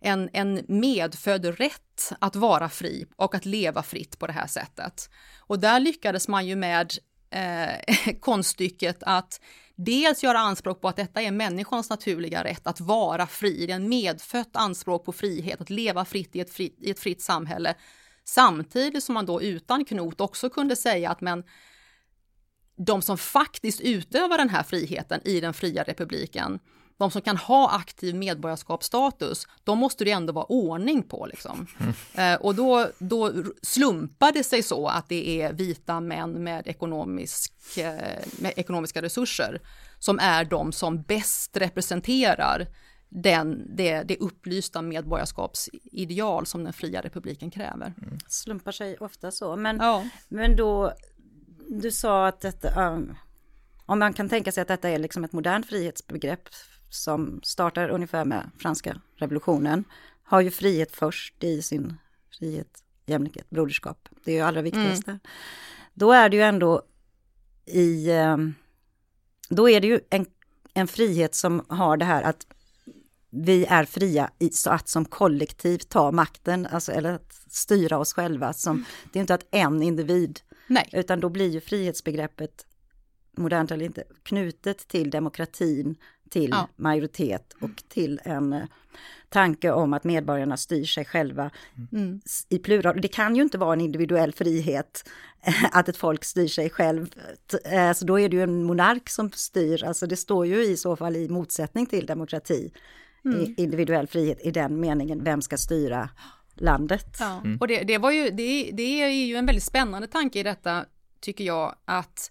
[0.00, 5.10] en, en medfödd rätt att vara fri och att leva fritt på det här sättet.
[5.38, 6.92] Och där lyckades man ju med
[7.30, 9.40] eh, konststycket att
[9.84, 13.76] dels göra anspråk på att detta är människans naturliga rätt att vara fri, det är
[13.76, 17.74] en medfött anspråk på frihet, att leva fritt i ett, fritt, i ett fritt samhälle.
[18.24, 21.44] Samtidigt som man då utan knot också kunde säga att men
[22.86, 26.58] de som faktiskt utövar den här friheten i den fria republiken,
[27.00, 31.26] de som kan ha aktiv medborgarskapsstatus, de måste det ändå vara ordning på.
[31.26, 31.66] Liksom.
[31.78, 32.34] Mm.
[32.34, 33.32] Eh, och då, då
[33.62, 39.60] slumpar det sig så att det är vita män med, ekonomisk, eh, med ekonomiska resurser
[39.98, 42.66] som är de som bäst representerar
[43.08, 47.94] den, det, det upplysta medborgarskapsideal som den fria republiken kräver.
[48.02, 48.18] Mm.
[48.28, 50.08] Slumpar sig ofta så, men, ja.
[50.28, 50.92] men då,
[51.68, 53.16] du sa att detta, um,
[53.86, 56.48] om man kan tänka sig att detta är liksom ett modernt frihetsbegrepp
[56.90, 59.84] som startar ungefär med franska revolutionen,
[60.22, 61.96] har ju frihet först i sin
[62.38, 64.08] frihet, jämlikhet, broderskap.
[64.24, 65.10] Det är ju allra viktigaste.
[65.10, 65.20] Mm.
[65.94, 66.82] Då är det ju ändå
[67.66, 68.10] i...
[68.10, 68.54] Ehm,
[69.48, 70.26] då är det ju en,
[70.74, 72.46] en frihet som har det här att
[73.30, 78.12] vi är fria i, så att som kollektiv ta makten, alltså, eller att styra oss
[78.12, 78.52] själva.
[78.52, 78.84] Som, mm.
[79.12, 80.88] Det är inte att en individ, Nej.
[80.92, 82.66] utan då blir ju frihetsbegreppet,
[83.36, 85.96] modernt eller inte, knutet till demokratin,
[86.30, 86.68] till ja.
[86.76, 88.62] majoritet och till en eh,
[89.28, 91.50] tanke om att medborgarna styr sig själva
[91.92, 92.20] mm.
[92.48, 93.00] i plural.
[93.00, 95.04] Det kan ju inte vara en individuell frihet
[95.72, 97.06] att ett folk styr sig själv.
[97.64, 100.76] Eh, så då är det ju en monark som styr, alltså det står ju i
[100.76, 102.72] så fall i motsättning till demokrati.
[103.24, 103.54] Mm.
[103.56, 106.08] Individuell frihet i den meningen, vem ska styra
[106.54, 107.16] landet?
[107.18, 107.40] Ja.
[107.44, 107.58] Mm.
[107.58, 110.84] Och det, det, var ju, det, det är ju en väldigt spännande tanke i detta,
[111.20, 112.30] tycker jag, att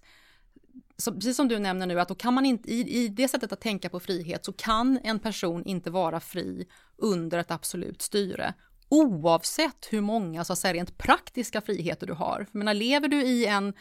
[1.00, 3.52] så, precis som du nämner nu, att då kan man inte, i, i det sättet
[3.52, 8.54] att tänka på frihet så kan en person inte vara fri under ett absolut styre
[8.88, 12.46] oavsett hur många så att säga, rent praktiska friheter du har.
[12.52, 13.72] Jag menar, lever du i en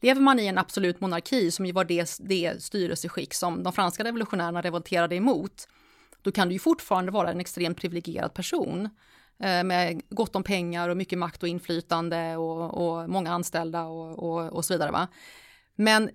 [0.00, 4.04] Lever man i en absolut monarki som ju var det, det styrelseskick som de franska
[4.04, 5.68] revolutionärerna revolterade emot,
[6.22, 8.88] då kan du ju fortfarande vara en extremt privilegierad person
[9.42, 14.18] eh, med gott om pengar och mycket makt och inflytande och, och många anställda och,
[14.18, 14.90] och, och så vidare.
[14.90, 15.08] Va?
[15.74, 16.10] Men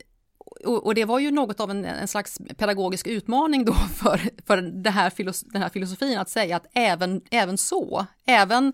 [0.65, 4.89] och, det var ju något av en, en, slags pedagogisk utmaning då för, för det
[4.89, 8.73] här filos, den här filosofin att säga att även, även så, även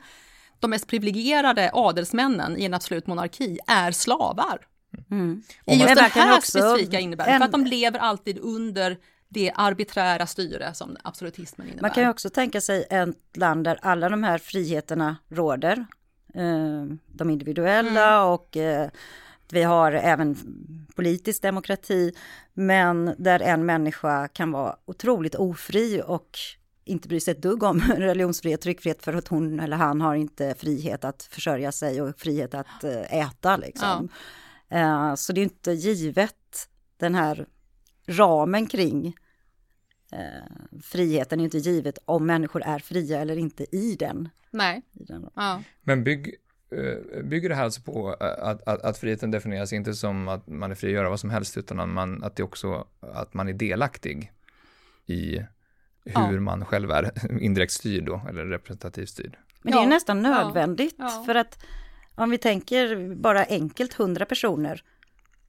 [0.60, 4.68] de mest privilegierade adelsmännen i en absolut monarki är slavar.
[5.12, 5.44] Mm.
[5.66, 8.98] I just den här också, specifika innebörden, för att de lever alltid under
[9.30, 11.82] det arbiträra styre som absolutismen innebär.
[11.82, 15.86] Man kan ju också tänka sig ett land där alla de här friheterna råder.
[16.34, 18.30] Eh, de individuella mm.
[18.30, 18.90] och eh,
[19.54, 20.36] vi har även
[20.96, 22.14] politisk demokrati,
[22.54, 26.38] men där en människa kan vara otroligt ofri och
[26.86, 30.56] inte bry sig ett dugg om religionsfrihet, tryckfrihet för att hon eller han har inte
[30.58, 34.10] frihet att försörja sig och frihet att eh, äta liksom.
[34.68, 34.78] Ja.
[34.78, 37.48] Eh, så det är inte givet den här
[38.08, 39.16] ramen kring
[40.12, 44.30] eh, friheten är inte givet om människor är fria eller inte i den.
[44.52, 44.82] Nej.
[44.94, 45.30] I den.
[45.36, 45.64] Ja.
[45.82, 46.36] Men bygg,
[47.24, 50.76] bygger det här alltså på att, att, att friheten definieras inte som att man är
[50.76, 53.54] fri att göra vad som helst utan att, man, att det också att man är
[53.54, 54.32] delaktig
[55.06, 55.38] i
[56.06, 56.40] hur Ja.
[56.40, 59.38] man själv är indirekt styrd då, eller representativt styrd.
[59.62, 61.24] Men det är Ja, nästan nödvändigt ja.
[61.26, 61.64] för att
[62.16, 64.84] om vi tänker bara enkelt 100 personer,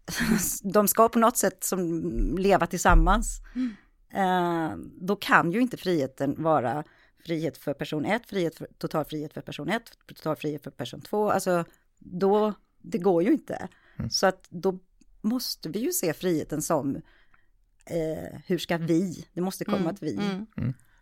[0.62, 2.02] de ska på något sätt som
[2.38, 3.40] leva tillsammans.
[3.54, 3.76] Mm.
[4.14, 6.84] Eh, då kan ju inte friheten vara
[7.24, 11.00] frihet för person 1, frihet för, total frihet för person 1, total frihet för person
[11.00, 11.30] 2.
[11.30, 11.64] Alltså
[11.98, 13.68] då, det går ju inte.
[13.98, 14.10] Mm.
[14.10, 14.78] Så att då
[15.20, 16.96] måste vi ju se friheten som
[17.86, 20.46] eh, hur ska vi, det måste komma Mm, att vi mm.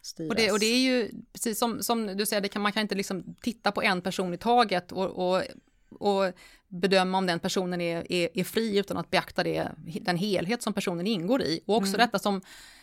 [0.02, 0.30] styras.
[0.30, 2.82] Och det, och det är ju precis som, som du säger, det kan, man kan
[2.82, 5.42] inte liksom titta på en person i taget och, och,
[5.90, 6.32] och
[6.68, 9.68] bedöma om den personen är, är, är fri utan att beakta det,
[10.00, 11.60] den helhet som personen ingår i.
[11.66, 12.40] Och också detta som,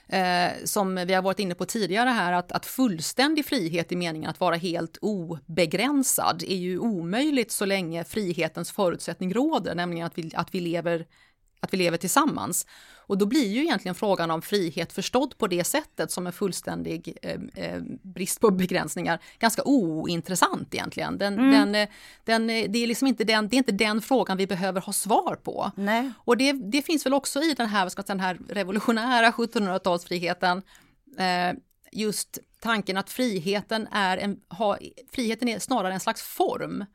[0.08, 4.30] eh, som vi har varit inne på tidigare här, att, att fullständig frihet i meningen
[4.30, 10.32] att vara helt obegränsad är ju omöjligt så länge frihetens förutsättning råder, nämligen att vi,
[10.36, 11.06] att vi lever
[11.66, 12.66] att vi lever tillsammans.
[13.08, 17.18] Och då blir ju egentligen frågan om frihet förstådd på det sättet som en fullständig
[17.22, 21.18] eh, eh, brist på begränsningar ganska ointressant egentligen.
[21.18, 21.90] Den, den, eh,
[22.24, 24.94] den, eh, det, är liksom inte den, det är inte den frågan vi behöver ha
[24.94, 25.72] svar på.
[25.76, 26.12] Nej.
[26.18, 28.40] Och det, det finns väl också i den här, vad ska man säga, den här
[28.50, 30.62] revolutionära 1700-talsfriheten
[31.18, 31.58] eh,
[31.92, 34.78] just tanken att friheten är, en, ha,
[35.12, 36.86] friheten är snarare en slags form.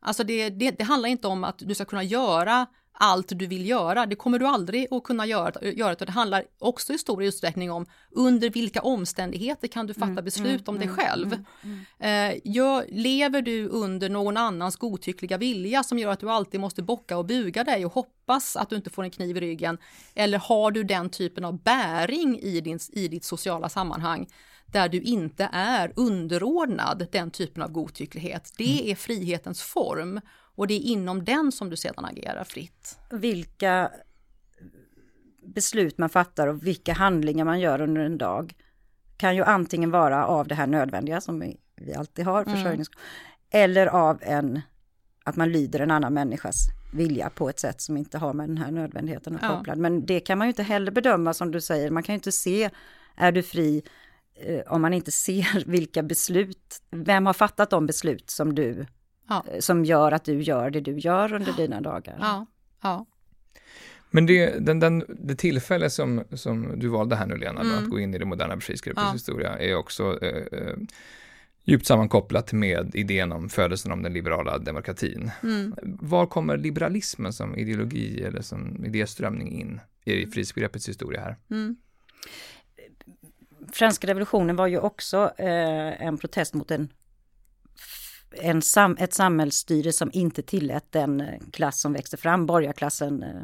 [0.00, 2.66] Alltså det, det, det handlar inte om att du ska kunna göra
[2.98, 4.06] allt du vill göra.
[4.06, 5.94] Det kommer du aldrig att kunna göra.
[5.94, 10.78] det handlar också i stor utsträckning om under vilka omständigheter kan du fatta beslut om
[10.78, 11.32] dig själv.
[11.98, 16.82] Eh, gör, lever du under någon annans godtyckliga vilja som gör att du alltid måste
[16.82, 19.78] bocka och buga dig och hoppas att du inte får en kniv i ryggen?
[20.14, 24.26] Eller har du den typen av bäring i, din, i ditt sociala sammanhang
[24.72, 28.52] där du inte är underordnad den typen av godtycklighet?
[28.58, 30.20] Det är frihetens form
[30.54, 32.98] och det är inom den som du sedan agerar fritt.
[33.10, 33.90] vilka
[35.46, 38.54] beslut man fattar och vilka handlingar man gör under en dag
[39.16, 41.40] kan ju antingen vara av det här nödvändiga som
[41.76, 42.88] vi, alltid har, försörjnings...
[43.50, 44.60] Eller av en,
[45.24, 46.56] att man lyder en annan människas
[46.92, 49.56] vilja på ett sätt som inte har med den här nödvändigheten att Ja.
[49.56, 49.74] koppla.
[49.74, 52.32] Men det kan man ju inte heller bedöma som du säger, man kan ju inte
[52.32, 52.70] se,
[53.16, 53.82] är du fri
[54.66, 58.86] om man inte ser vilka beslut, vem har fattat de beslut som du,
[59.28, 59.44] Ja.
[59.52, 62.16] eh, som gör att du gör det du gör under dina dagar.
[62.20, 62.46] Ja,
[62.82, 63.06] ja.
[64.10, 67.84] Men det, den, den, det tillfälle som, som du valde här nu Lena, då, Mm.
[67.84, 69.12] att gå in i det moderna frihetsgruppens Ja.
[69.12, 70.76] historia är också eh, eh,
[71.64, 75.30] djupt sammankopplat med idén om födelsen om den liberala demokratin.
[75.42, 75.74] Mm.
[75.82, 81.36] Var kommer liberalismen som ideologi eller som idéströmning in i frihetsbegreppets historia här?
[81.50, 81.76] Mm
[83.72, 86.88] franska revolutionen var ju också eh, en protest mot en,
[88.32, 93.42] en sam, ett samhällsstyre som inte tillät den eh, klass som växte fram, borgarklassen, eh,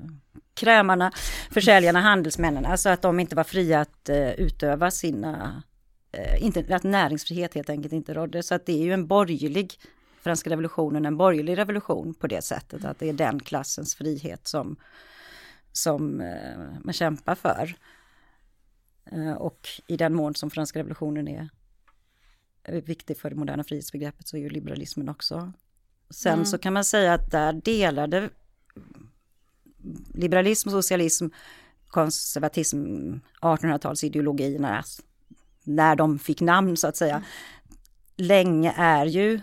[0.55, 1.13] krämarna,
[1.51, 5.63] försäljarna, handelsmännen, alltså att de inte var fria att eh, utöva sina,
[6.13, 8.43] eh, inte, att näringsfrihet helt enkelt inte rådde.
[8.43, 9.75] Så att det är ju en borgerlig,
[10.21, 14.77] franska revolutionen, en borgerlig revolution på det sättet, att det är den klassens frihet som,
[15.73, 17.75] som eh, man kämpar för.
[19.05, 21.49] Eh, Och i den mån som franska revolutionen är
[22.81, 25.53] viktig för det moderna frihetsbegreppet så är ju liberalismen också.
[26.11, 26.45] Sen Mm.
[26.45, 28.31] så kan man säga att där delade
[30.15, 31.27] liberalism, socialism,
[31.89, 34.83] konservatism, 1800-talsideologierna,
[35.65, 37.23] när de fick namn så att säga,
[38.17, 39.41] länge är ju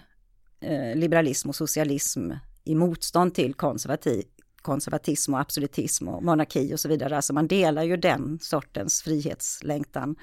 [0.60, 2.32] eh, liberalism och socialism
[2.64, 4.24] i motstånd till konservativ,
[4.62, 7.16] konservatism och absolutism och monarki och så vidare.
[7.16, 10.16] Alltså man delar ju den sortens frihetslängtan.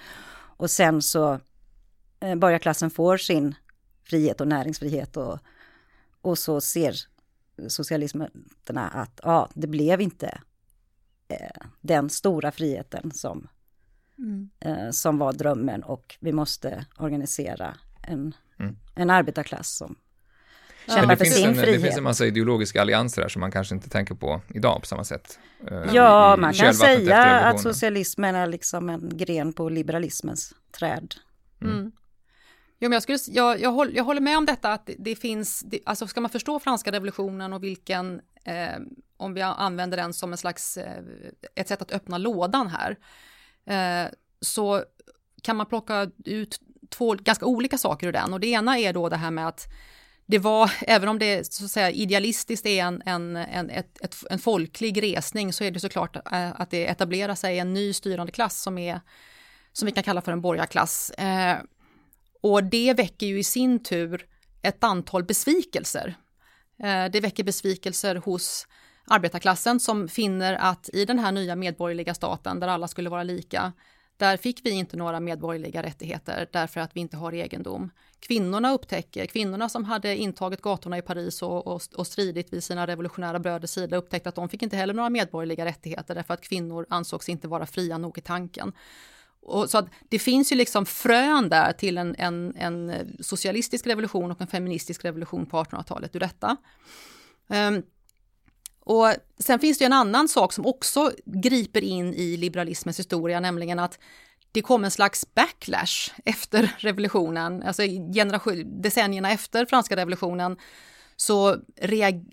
[0.58, 1.40] Och sen så
[2.20, 3.54] eh, borgarklassen får sin
[4.04, 5.38] frihet och näringsfrihet och,
[6.20, 6.96] och så ser
[7.68, 10.38] socialisterna att ja, det blev inte
[11.28, 13.48] eh, den stora friheten som,
[14.18, 14.50] Mm.
[14.60, 18.76] eh, som var drömmen och vi måste organisera en, Mm.
[18.94, 19.96] en arbetarklass som
[20.94, 21.74] kämpar det för finns, sin en, frihet.
[21.74, 24.86] det finns en massa ideologiska allianser här som man kanske inte tänker på idag på
[24.86, 25.38] samma sätt.
[25.70, 30.54] eh, Ja, i- i man kan säga att socialismen är liksom en gren på liberalismens
[30.78, 31.14] träd.
[31.62, 31.92] Mm.
[32.78, 35.16] Jo, men jag, skulle, jag, jag, håller, jag håller med om detta att det, det
[35.16, 38.78] finns, det, alltså ska man förstå franska revolutionen och vilken, eh,
[39.16, 41.02] om vi använder den som en slags, eh,
[41.54, 42.96] ett sätt att öppna lådan här,
[44.04, 44.82] eh, så
[45.42, 49.08] kan man plocka ut två ganska olika saker ur den och det ena är då
[49.08, 49.66] det här med att
[50.26, 54.16] det var, även om det så att säga, idealistiskt är en, en, en, ett, ett,
[54.30, 58.32] en folklig resning så är det såklart eh, att det etablerar sig en ny styrande
[58.32, 59.00] klass som, är,
[59.72, 61.10] som vi kan kalla för en borgarklass.
[61.10, 61.56] Eh,
[62.42, 64.26] och det väcker ju i sin tur
[64.62, 66.14] ett antal besvikelser.
[66.82, 68.66] Eh, det väcker besvikelser hos
[69.06, 73.72] arbetarklassen som finner att i den här nya medborgerliga staten där alla skulle vara lika,
[74.16, 77.90] där fick vi inte några medborgerliga rättigheter därför att vi inte har egendom.
[78.20, 82.86] Kvinnorna upptäcker, kvinnorna som hade intagit gatorna i Paris och, och, och stridit vid sina
[82.86, 86.86] revolutionära bröders sida upptäckte att de fick inte heller några medborgerliga rättigheter därför att kvinnor
[86.88, 88.72] ansågs inte vara fria nog i tanken.
[89.42, 94.40] Och så det finns ju liksom frön där till en, en, en socialistisk revolution och
[94.40, 96.56] en feministisk revolution på 1800-talet ur detta.
[97.48, 97.82] Um,
[98.86, 103.78] och sen finns det en annan sak som också griper in i liberalismens historia, nämligen
[103.78, 103.98] att
[104.52, 107.82] det kom en slags backlash efter revolutionen, alltså
[108.14, 110.56] generation, decennierna efter franska revolutionen,
[111.16, 111.56] så,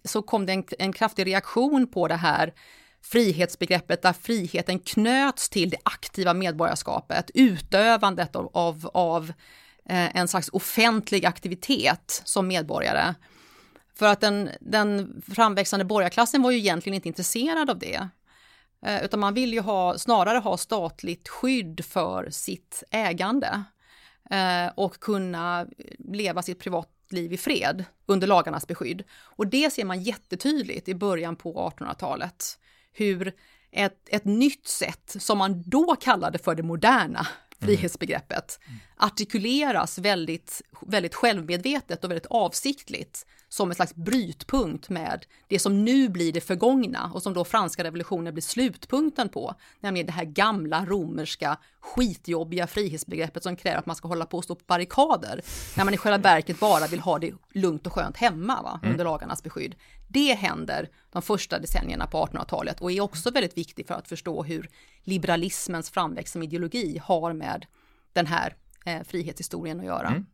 [0.04, 2.54] så kom det en, en kraftig reaktion på det här
[3.02, 9.34] frihetsbegreppet där friheten knöts till det aktiva medborgarskapet, utövandet av, av, av
[9.86, 13.14] en slags offentlig aktivitet som medborgare.
[13.96, 18.08] För att den, den framväxande borgarklassen var ju egentligen inte intresserad av det.
[18.86, 23.64] Eh, utan man vill ju ha, snarare ha statligt skydd för sitt ägande
[24.30, 25.68] eh, och kunna
[26.00, 29.04] leva sitt privatliv i fred under lagarnas beskydd.
[29.12, 32.60] Och det ser man jättetydligt i början på 1800-talet.
[32.94, 33.34] Hur
[33.72, 37.28] ett, ett nytt sätt, som man då kallade för det moderna,
[37.60, 38.60] frihetsbegreppet,
[38.98, 46.10] artikuleras väldigt, väldigt självmedvetet och väldigt avsiktligt som en slags brytpunkt med det som nu
[46.10, 50.86] blir det förgångna och som då franska revolutionen blir slutpunkten på, nämligen det här gamla
[50.86, 55.42] romerska skitjobbiga frihetsbegreppet som kräver att man ska hålla på och stå på barrikader
[55.78, 58.92] när man i själva verket bara vill ha det lugnt och skönt hemma va, mm.
[58.92, 59.76] under lagarnas beskydd.
[60.08, 64.44] Det händer de första decennierna på 1800-talet och är också väldigt viktigt för att förstå
[64.44, 64.70] hur
[65.04, 67.66] liberalismens framväxt som ideologi har med
[68.14, 70.08] den här eh, frihetshistorien att göra.
[70.08, 70.26] Mm.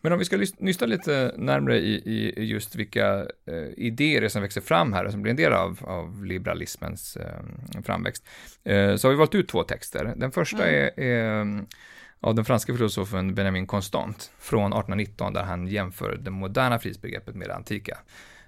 [0.00, 4.60] Men om vi ska nysta lite närmre i, i just vilka eh, idéer som växer
[4.60, 8.28] fram här, som blir en del av, av liberalismens eh, framväxt,
[8.64, 10.14] eh, så har vi valt ut två texter.
[10.16, 10.92] Den första mm.
[10.96, 11.64] är, är
[12.20, 17.48] av den franska filosofen Benjamin Constant från 1819 där han jämför det moderna frihetsbegreppet med
[17.48, 17.98] det antika.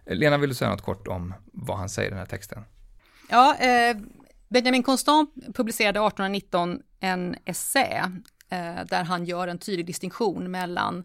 [0.07, 2.65] Lena, vill du säga något kort om vad han säger i den här texten?
[3.31, 3.97] Ja, eh,
[4.49, 8.07] Benjamin Constant publicerade 1819 en essä eh,
[8.51, 11.05] Eh, där han gör en tydlig distinktion mellan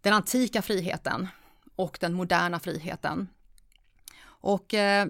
[0.00, 1.28] den antika friheten
[1.76, 3.28] och den moderna friheten.
[4.22, 5.06] Och eh,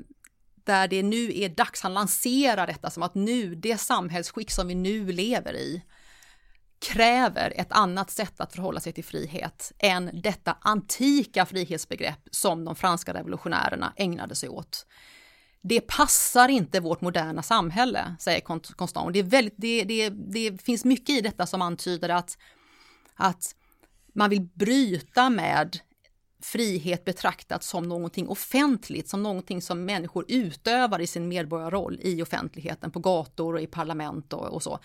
[0.55, 4.75] där det nu är dags, han lanserar detta som att nu, det samhällsskick som vi
[4.75, 5.83] nu lever i,
[6.79, 12.77] kräver ett annat sätt att förhålla sig till frihet än detta antika frihetsbegrepp som de
[12.77, 14.87] franska revolutionärerna ägnade sig åt.
[15.62, 19.12] Det passar inte vårt moderna samhälle, säger Constant.
[19.12, 22.38] Det, är väldigt, det, det, det finns mycket i detta som antyder att,
[23.14, 23.55] att
[24.12, 25.79] man vill bryta med
[26.42, 32.90] frihet betraktat som någonting offentligt, som någonting som människor utövar i sin medborgarroll i offentligheten,
[32.90, 34.79] på gator och i parlament och, och så.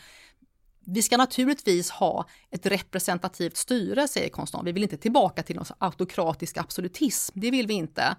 [0.87, 4.67] Vi ska naturligtvis ha ett representativt styre, säger Constant.
[4.67, 8.15] Vi vill inte tillbaka till någon autokratisk absolutism, det vill vi inte.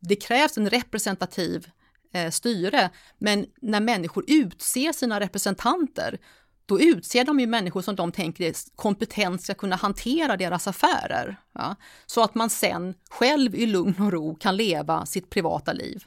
[0.00, 1.70] Det krävs en representativ
[2.12, 6.18] eh, styre, men när människor utser sina representanter,
[6.66, 11.36] då utser de ju människor som de tänker är kompetent ska kunna hantera deras affärer.
[11.52, 11.76] Ja?
[12.06, 16.04] Så att man sen själv i lugn och ro kan leva sitt privata liv.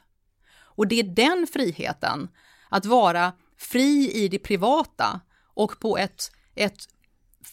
[0.74, 2.28] Och det är den friheten,
[2.68, 5.20] att vara fri i det privata
[5.54, 6.88] och på ett, ett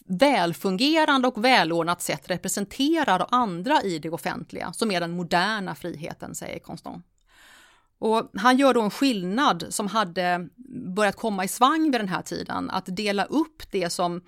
[0.06, 6.58] välfungerande och välordnat sätt representerar andra i det offentliga, som är den moderna friheten, säger
[6.58, 7.06] Constant.
[7.98, 10.48] Och han gör då en skillnad som hade
[10.96, 14.22] börjat komma i svang vid den här tiden, att dela upp det som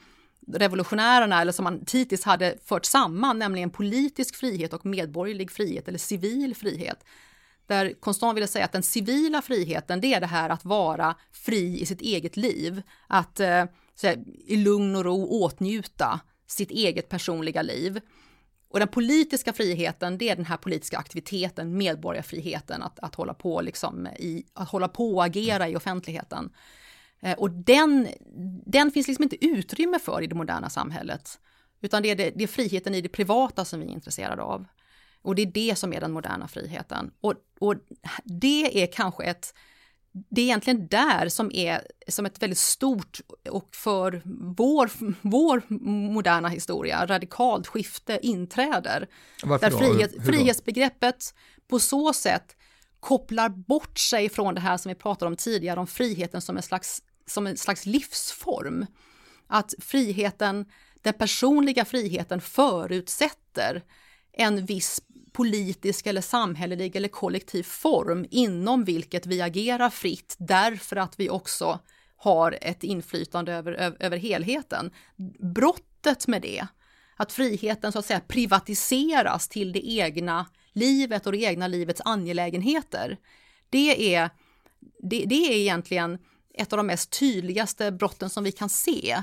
[0.52, 5.98] revolutionärerna, eller som man hittills hade fört samman, nämligen politisk frihet och medborgerlig frihet eller
[5.98, 7.04] civil frihet.
[7.66, 11.80] Där Constant ville säga att den civila friheten, det är det här att vara fri
[11.80, 13.64] i sitt eget liv, att eh,
[14.02, 18.00] här, i lugn och ro åtnjuta sitt eget personliga liv.
[18.68, 23.60] Och den politiska friheten, det är den här politiska aktiviteten, medborgarfriheten, att, att, hålla, på
[23.60, 26.50] liksom i, att hålla på och agera i offentligheten.
[27.20, 28.08] Eh, och den,
[28.66, 31.40] den finns liksom inte utrymme för i det moderna samhället,
[31.80, 34.66] utan det är, det, det är friheten i det privata som vi är intresserade av.
[35.22, 37.10] Och det är det som är den moderna friheten.
[37.20, 37.74] Och, och
[38.24, 39.54] det är kanske ett,
[40.12, 44.22] det är egentligen där som är som ett väldigt stort och för
[44.56, 44.90] vår,
[45.22, 45.62] vår
[46.12, 49.08] moderna historia radikalt skifte inträder.
[49.42, 51.34] Varför där frihet, frihetsbegreppet
[51.68, 52.56] på så sätt
[53.00, 56.62] kopplar bort sig från det här som vi pratade om tidigare, om friheten som en
[56.62, 58.86] slags, som en slags livsform.
[59.46, 60.66] Att friheten,
[61.02, 63.82] den personliga friheten förutsätter
[64.32, 65.00] en viss
[65.32, 71.80] politisk eller samhällelig eller kollektiv form inom vilket vi agerar fritt därför att vi också
[72.16, 74.90] har ett inflytande över, över, över helheten.
[75.54, 76.66] Brottet med det,
[77.16, 83.18] att friheten så att säga privatiseras till det egna livet och det egna livets angelägenheter,
[83.70, 84.30] det är,
[85.02, 86.18] det, det är egentligen
[86.54, 89.22] ett av de mest tydligaste brotten som vi kan se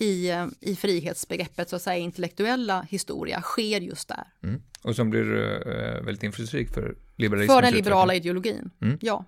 [0.00, 0.30] i,
[0.60, 4.24] i frihetsbegreppet, så att säga intellektuella historia, sker just där.
[4.42, 4.62] Mm.
[4.82, 8.98] Och som blir eh, väldigt inflytelserik för liberalismens För den liberala ideologin, Mm.
[9.00, 9.24] ja.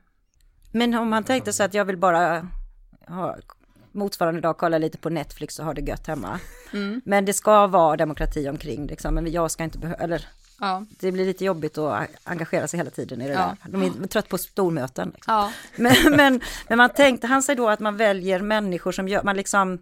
[0.73, 2.49] Men om man tänkte sig att jag vill bara
[3.09, 3.37] ha
[3.93, 6.41] motsvarande dag kolla lite på Netflix och ha det gött hemma.
[6.73, 7.01] Mm.
[7.05, 10.27] Men det ska vara demokrati omkring liksom, men jag ska inte behöva, eller
[10.61, 13.57] Ja, det blir lite jobbigt att engagera sig hela tiden i det Ja.
[13.65, 13.73] där.
[13.73, 15.13] De är trött på stormöten.
[15.15, 15.35] Liksom.
[15.35, 15.53] ja.
[15.77, 19.37] Men, men, men man tänkte han sig då att man väljer människor som gör, man
[19.37, 19.79] liksom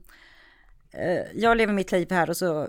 [1.34, 2.68] jag lever mitt liv här och så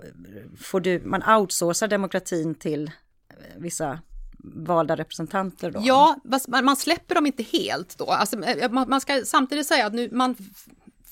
[0.60, 2.86] får du, man outsourcar demokratin till
[3.28, 3.98] eh, vissa
[4.44, 5.80] valda representanter då.
[5.84, 6.16] Ja,
[6.62, 8.04] man släpper dem inte helt då.
[8.10, 10.36] Alltså, eh, man, ska samtidigt säga att nu, man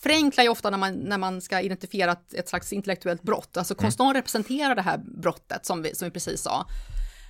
[0.02, 3.56] förenklar ju ofta när man, när man ska identifiera ett, ett slags intellektuellt brott.
[3.56, 6.66] Alltså Constant representerar det här brottet som vi, som vi precis sa.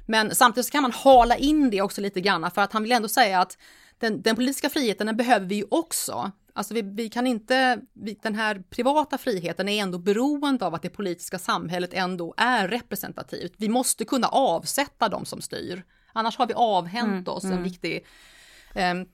[0.06, 3.08] Men samtidigt kan man hala in det också lite grann för att han vill ändå
[3.08, 3.58] säga att
[3.98, 6.32] den, den politiska friheten den behöver vi ju också.
[6.54, 10.82] Alltså vi, vi kan inte, vi, den här privata friheten är ändå beroende av att
[10.82, 13.52] det politiska samhället ändå är representativt.
[13.56, 15.84] Vi måste kunna avsätta de som styr.
[16.12, 18.06] Annars har vi avhänt oss en viktig
[18.74, 19.06] em,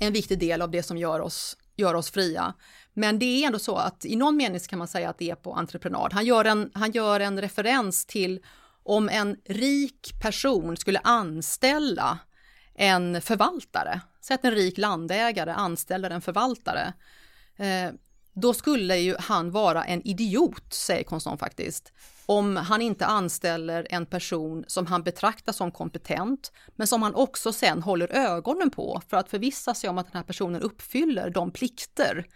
[0.00, 2.54] en viktig del av det som gör oss, gör oss fria.
[2.94, 5.34] Men det är ändå så att i någon mening kan man säga att det är
[5.34, 6.12] på entreprenad.
[6.12, 8.40] Han gör en, han gör en referens till
[8.82, 12.18] om en rik person skulle anställa
[12.74, 16.92] en förvaltare, säg att en rik landägare anställer en förvaltare,
[17.56, 17.92] eh,
[18.32, 21.92] då skulle ju han vara en idiot, säger Constant faktiskt,
[22.26, 27.52] om han inte anställer en person som han betraktar som kompetent, men som han också
[27.52, 31.50] sen håller ögonen på för att förvissa sig om att den här personen uppfyller de
[31.50, 32.26] plikter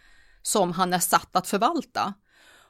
[0.42, 2.14] som han är satt att förvalta.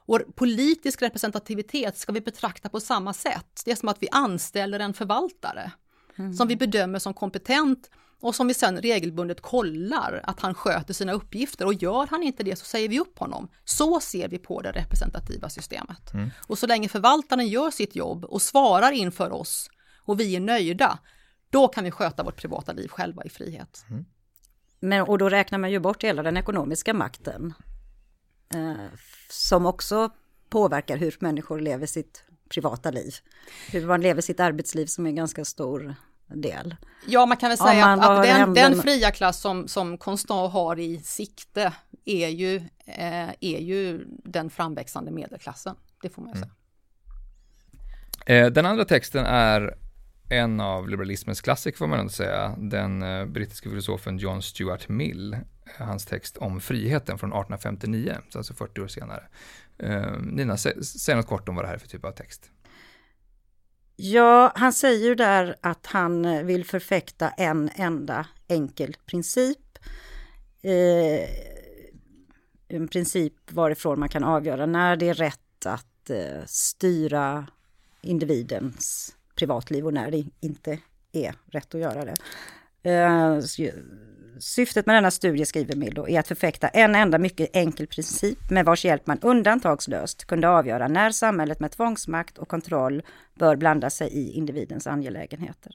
[0.07, 3.61] Och politisk representativitet ska vi betrakta på samma sätt.
[3.65, 5.71] Det är som att vi anställer en förvaltare
[6.37, 7.89] som vi bedömer som kompetent
[8.21, 12.43] och som vi sen regelbundet kollar att han sköter sina uppgifter och gör han inte
[12.43, 13.47] det så säger vi upp honom.
[13.65, 16.11] Så ser vi på det representativa systemet.
[16.47, 19.69] Och så länge förvaltaren gör sitt jobb och svarar inför oss
[20.05, 20.99] och vi är nöjda,
[21.49, 23.85] då kan vi sköta vårt privata liv själva i frihet.
[24.79, 27.53] Men, och då räknar man ju bort hela den ekonomiska makten.
[28.53, 28.73] Eh,
[29.29, 30.09] som också
[30.49, 32.23] påverkar hur människor lever sitt
[32.55, 33.15] privata liv.
[33.71, 35.95] Hur man lever sitt arbetsliv som är en ganska stor
[36.27, 36.75] del.
[37.07, 40.53] Ja, man kan väl säga man att, att den, den fria klass som, som Constant
[40.53, 41.73] har i sikte
[42.05, 45.75] är ju, eh, är ju den framväxande medelklassen.
[46.01, 46.51] Det får man ju säga.
[48.25, 49.77] Eh, den andra texten är
[50.29, 52.55] en av liberalismens klassiker får man ändå säga.
[52.57, 55.33] Den eh, brittiske filosofen John Stuart Mill.
[55.33, 55.39] eh,
[55.77, 59.23] Hans text om friheten från 1859, så alltså 40 år senare.
[59.77, 62.51] Eh, Nina, säg något kort om vad det här är för typ av text.
[63.95, 69.79] Ja, han säger ju där att han vill förfäkta en enda enkel princip.
[70.61, 71.29] Eh,
[72.67, 77.47] en princip varifrån man kan avgöra när det är rätt att eh, styra
[78.01, 80.79] individens privatliv och när det inte
[81.11, 82.15] är rätt att göra det.
[82.91, 83.39] Eh,
[84.39, 88.65] Syftet med denna studie, skriver Mildo, är att förfäkta en enda mycket enkel princip med
[88.65, 94.07] vars hjälp man undantagslöst kunde avgöra när samhället med tvångsmakt och kontroll bör blanda sig
[94.07, 95.71] i individens angelägenheter.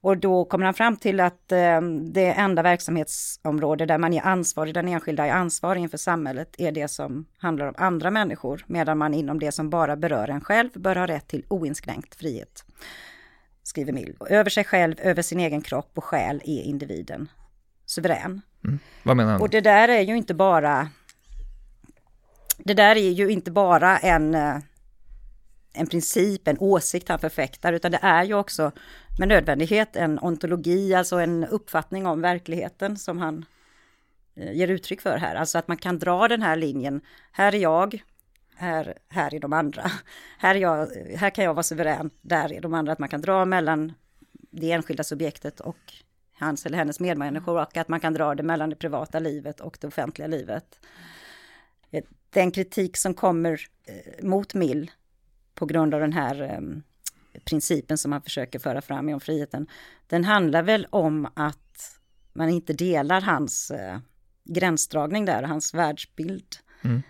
[0.00, 1.80] Och då kommer han fram till att eh,
[2.12, 6.88] det enda verksamhetsområde där man är ansvarig, den enskilda är ansvarig inför samhället, är det
[6.88, 10.96] som handlar om andra människor, medan man inom det som bara berör en själv bör
[10.96, 12.64] ha rätt till oinskränkt frihet.
[13.62, 14.16] Skriver Mill.
[14.30, 17.28] Över sig själv, över sin egen kropp och själ är individen
[17.94, 18.42] suverän.
[19.02, 19.40] Vad menar han?
[19.40, 20.88] Och det där är ju inte bara
[22.58, 24.56] det där är ju inte bara en, eh,
[25.72, 28.72] en princip, en åsikt han förfäktar, utan det är ju också
[29.18, 33.44] med nödvändighet en ontologi, alltså en uppfattning om verkligheten som han
[34.36, 35.34] eh, ger uttryck för här.
[35.34, 37.00] Alltså att man kan dra den här linjen,
[37.32, 38.02] här är jag,
[38.56, 39.90] här, här är de andra.
[40.38, 42.92] Här, är jag, här kan jag vara suverän, där är de andra.
[42.92, 43.92] Att man kan dra mellan
[44.50, 45.94] det enskilda subjektet och
[46.38, 49.78] hans eller hennes medmänniskor och att man kan dra det mellan det privata livet och
[49.80, 50.80] det offentliga livet.
[51.90, 54.90] Eh, den kritik som kommer eh, mot Mill
[55.54, 56.82] på grund av den här ehm,
[57.44, 59.66] principen som man försöker föra fram om friheten,
[60.06, 61.98] den handlar väl om att
[62.32, 63.98] man inte delar hans eh,
[64.44, 66.56] gränsdragning där, hans världsbild.
[66.82, 67.02] Mm.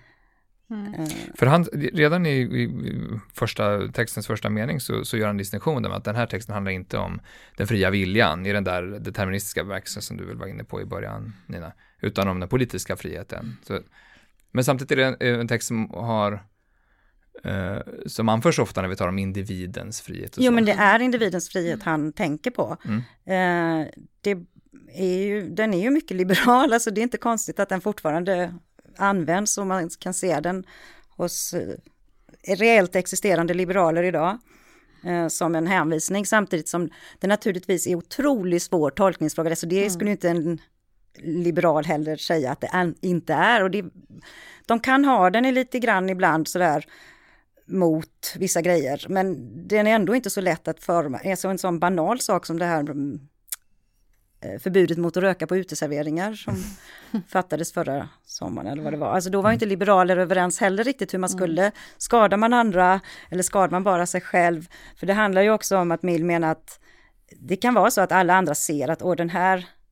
[0.74, 1.08] Mm.
[1.34, 2.70] För han, redan i, i,
[3.32, 6.98] första, textens första mening så, så gör han distinktionen att den här texten handlar inte
[6.98, 7.20] om
[7.56, 10.84] den fria viljan i den där deterministiska verksen som du väl var inne på i
[10.84, 13.56] början Nina, utan om den politiska friheten.
[13.62, 13.80] Så,
[14.52, 16.32] men samtidigt är det en, en text som har
[17.44, 20.34] eh, som anförs ofta när vi talar om individens frihet.
[20.38, 22.76] jo, men det är individens frihet han tänker på.
[22.84, 22.98] Mm.
[23.24, 23.88] Eh,
[24.20, 24.30] det
[24.94, 28.54] är ju, den är ju mycket liberal, alltså det är inte konstigt att den fortfarande
[28.97, 30.64] används och man kan se den
[31.16, 31.76] hos eh,
[32.57, 34.38] reellt existerande liberaler idag
[35.05, 36.90] eh, som en hänvisning samtidigt som
[37.20, 39.57] det naturligtvis är otroligt svår tolkningsfråga.
[39.57, 39.90] Så det mm.
[39.90, 40.61] skulle inte en
[41.18, 43.62] liberal heller säga att det inte är.
[43.62, 43.84] Och det,
[44.66, 46.84] de kan ha den lite grann ibland sådär
[47.66, 49.36] mot vissa grejer, men
[49.68, 51.20] den är ändå inte så lätt att forma.
[51.24, 53.20] Alltså en sån banal sak som det här mm,
[54.62, 56.57] förbudet mot att röka på uteserveringar som
[57.28, 59.09] fattades förra sommaren eller vad det var.
[59.09, 61.38] Alltså då var inte liberaler överens heller riktigt hur man mm.
[61.38, 64.68] skulle, skadar man andra eller skadar man bara sig själv?
[64.97, 66.80] För det handlar ju också om att Mill menar att
[67.40, 69.84] det kan vara så att alla andra ser att Åh, den här Eh,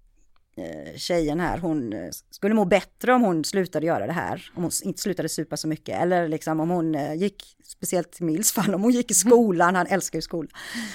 [0.96, 4.72] tjejen här, hon eh, skulle må bättre om hon slutade göra det här, om hon
[4.84, 8.74] inte slutade supa så mycket, eller liksom om hon eh, gick, speciellt i Mils fall,
[8.74, 10.50] om hon gick i skolan, han älskar ju skolan,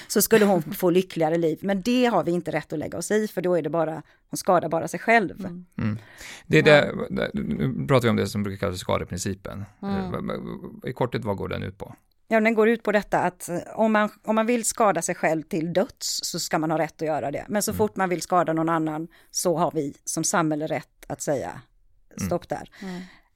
[0.08, 1.58] så skulle hon få lyckligare liv.
[1.62, 4.02] Men det har vi inte rätt att lägga oss i, för då är det bara,
[4.30, 5.40] hon skadar bara sig själv.
[5.40, 5.64] Mm.
[5.78, 5.98] mm.
[6.46, 6.92] Det är det,
[7.34, 9.64] nu pratar vi om det som brukar kallas skadeprincipen.
[9.82, 10.40] Mm.
[10.84, 11.94] I korthet, vad går den ut på?
[12.30, 15.14] Ja, den går ut på detta att eh, om man, om man vill skada sig
[15.14, 17.44] själv till döds så ska man ha rätt att göra det.
[17.48, 17.78] Men så mm.
[17.78, 22.26] fort man vill skada någon annan så har vi som samhälle rätt att säga mm.
[22.26, 22.70] stopp där.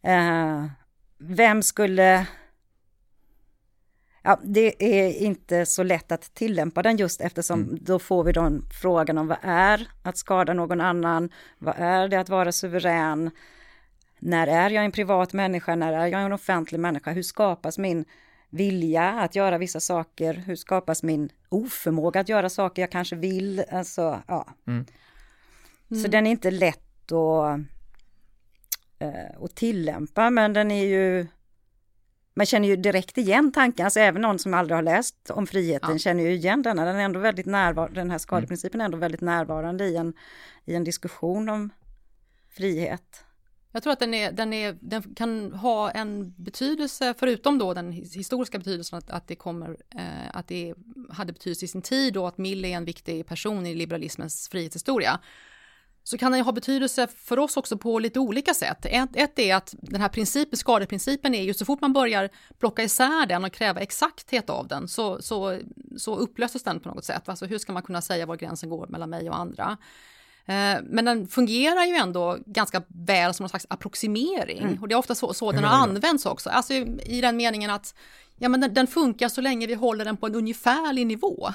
[0.05, 0.62] Mm.
[0.64, 0.70] Uh,
[1.18, 2.26] vem skulle...
[4.24, 7.78] Ja, det är inte så lätt att tillämpa den just eftersom mm.
[7.80, 8.51] då får vi då
[8.82, 11.30] frågan om vad är att skada någon annan?
[11.59, 13.30] Vad är det att vara suverän?
[14.18, 15.74] När är jag en privat människa?
[15.74, 17.11] När är jag en offentlig människa?
[17.11, 18.05] Hur skapas min
[18.53, 20.34] vilja att göra vissa saker?
[20.34, 23.64] Hur skapas min oförmåga att göra saker jag kanske vill?
[23.70, 24.46] Alltså, ja.
[24.66, 24.86] Mm.
[26.03, 27.61] Så den är inte lätt att,
[28.98, 31.26] äh, att tillämpa, men den är ju
[32.34, 35.92] man känner ju direkt igen tanken, alltså även någon som aldrig har läst om friheten
[35.92, 35.98] ja.
[35.98, 39.20] känner ju igen denna, den är ändå väldigt närvarande, den här skadeprincipen är ändå väldigt
[39.20, 40.14] närvarande i en,
[40.64, 41.70] i en diskussion om
[42.48, 43.24] frihet.
[43.73, 47.93] Jag tror att den, är, den, är, den kan ha en betydelse, förutom då den
[47.93, 50.75] historiska betydelsen att, att det kommer, eh, att det
[51.11, 55.20] hade betydelse i sin tid och att Mill är en viktig person i liberalismens frihetshistoria.
[56.05, 58.87] Så kan den ha betydelse för oss också på lite olika sätt.
[58.87, 62.83] Ett, ett är att den här principen, skadeprincipen är ju så fort man börjar plocka
[62.83, 65.59] isär den och kräva exakthet av den så, så,
[65.97, 67.29] så upplöses den på något sätt.
[67.29, 69.79] Alltså hur ska man kunna säga var gränsen går mellan mig och andra?
[70.47, 74.59] Eh, men den fungerar ju ändå ganska väl som någon slags approximering.
[74.59, 74.82] Mm.
[74.82, 76.51] Och det är ofta så, så den har använts också.
[76.51, 77.95] Alltså i den meningen att
[78.38, 81.49] ja, men den, den, funkar så länge vi håller den på en ungefärlig nivå.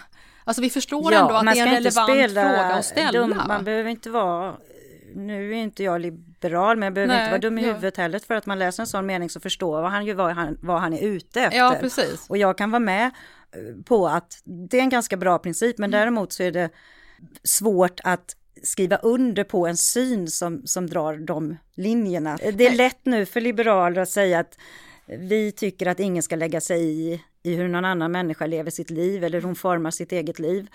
[0.44, 3.12] Alltså vi förstår ja, ändå att det är en relevant fråga att ställa.
[3.12, 4.56] Dum, man behöver inte vara,
[5.16, 7.68] nu är inte jag liberal, men jag behöver Nej, inte vara dum i ja.
[7.68, 10.58] huvudet heller för att man läser en sån mening så förstår han ju vad han,
[10.62, 11.58] vad han är ute efter.
[11.58, 12.26] Ja, precis.
[12.30, 15.90] Och jag kan vara med eh, på att det är en ganska bra princip, men
[15.90, 16.00] mm.
[16.00, 16.70] däremot så är det
[17.44, 22.38] svårt att skriva under på en syn som, som drar de linjerna.
[22.54, 24.58] Det är lätt nu för liberaler att säga att
[25.06, 28.90] vi tycker att ingen ska lägga sig i, i hur någon annan människa lever sitt
[28.90, 30.68] liv eller hon formar sitt eget liv.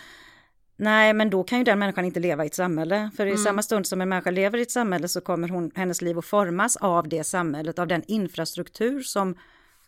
[0.76, 3.11] Nej, men då kan ju den människan inte leva i ett samhälle.
[3.16, 3.35] För mm.
[3.35, 6.18] i samma stund som en människa lever i ett samhälle så kommer hon, hennes liv
[6.18, 9.35] att formas av det samhället, av den infrastruktur som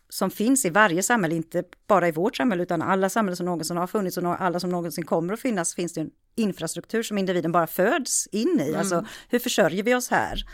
[0.09, 3.77] som finns i varje samhälle, inte bara i vårt samhälle utan alla samhällen som någonsin
[3.77, 7.53] har funnits och alla som någonsin kommer att finnas, finns det en infrastruktur som individen
[7.53, 8.69] bara föds in i.
[8.69, 8.81] Mm.
[8.81, 10.45] Alltså hur försörjer vi oss här?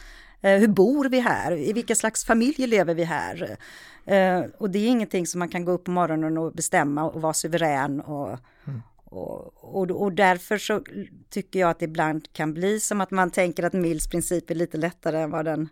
[0.41, 1.53] Eh, hur bor vi här?
[1.53, 3.57] I vilka slags familjer lever vi här?
[4.05, 7.23] Eh, och det är ingenting som man kan gå upp på morgonen och bestämma och
[7.23, 8.29] vara suverän och,
[8.67, 8.83] mm.
[9.05, 10.83] och, och, och, därför så
[11.31, 14.55] tycker jag att det ibland kan bli som att man tänker att Mills princip är
[14.55, 15.69] lite lättare än vad den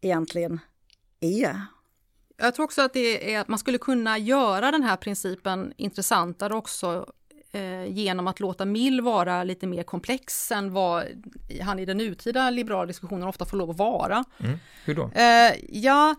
[0.00, 0.60] egentligen
[1.20, 1.60] är.
[2.36, 6.54] Jag tror också att, det är, att man skulle kunna göra den här principen intressantare
[6.54, 7.12] också
[7.54, 11.04] eh, genom att låta Mill vara lite mer komplex än vad
[11.62, 14.24] han i den nutida liberala diskussionen ofta får lov att vara.
[14.38, 14.58] Mm.
[14.84, 15.10] Hur då?
[15.14, 16.14] Eh, ja,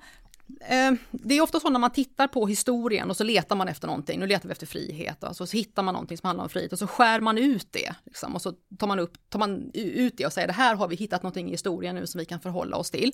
[0.47, 3.87] Eh, det är ofta så när man tittar på historien och så letar man efter
[3.87, 6.73] någonting, nu letar vi efter frihet, alltså, så hittar man någonting som handlar om frihet
[6.73, 7.95] och så skär man ut det.
[8.03, 10.87] Liksom, och så tar man, upp, tar man ut det och säger det här har
[10.87, 13.11] vi hittat någonting i historien nu som vi kan förhålla oss till.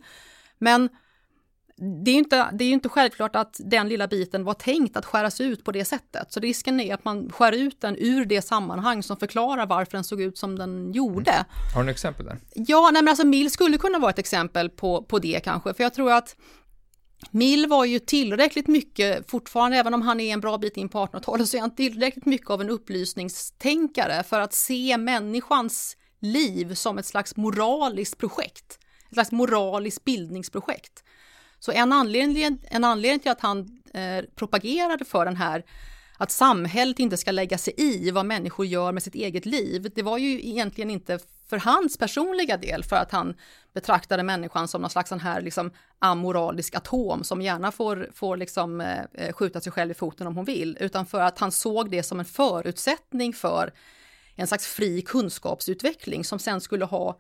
[0.58, 0.90] Men
[1.82, 5.42] det är inte, det är inte självklart att den lilla biten var tänkt att skäras
[5.42, 6.34] ut på det sättet.
[6.34, 10.04] Så risken är att man skär ut den ur det sammanhang som förklarar varför den
[10.04, 11.32] såg ut som den gjorde.
[11.32, 11.46] Mm.
[11.74, 12.38] Har du något exempel där?
[12.54, 15.84] Ja, nej men alltså Mill skulle kunna vara ett exempel på, på det kanske, för
[15.84, 16.36] jag tror att
[17.32, 21.06] Mill var ju tillräckligt mycket, fortfarande även om han är en bra bit in på
[21.06, 26.98] 1800-talet, så är han tillräckligt mycket av en upplysningstänkare för att se människans liv som
[26.98, 28.80] ett slags moraliskt projekt.
[29.08, 31.04] Ett slags moraliskt bildningsprojekt.
[31.62, 35.64] Så en anledning, en anledning till att han eh, propagerade för den här
[36.18, 39.92] att samhället inte ska lägga sig i vad människor gör med sitt eget liv.
[39.96, 43.36] Det var ju egentligen inte för hans personliga del, för att han
[43.74, 48.82] betraktade människan som någon slags sån här liksom amoralisk atom som gärna får, får liksom,
[48.82, 51.92] eh, eh skjuta sig själv i foten om hon vill, utan för att han såg
[51.92, 53.74] det som en förutsättning för
[54.36, 57.20] en slags fri kunskapsutveckling som sen skulle ha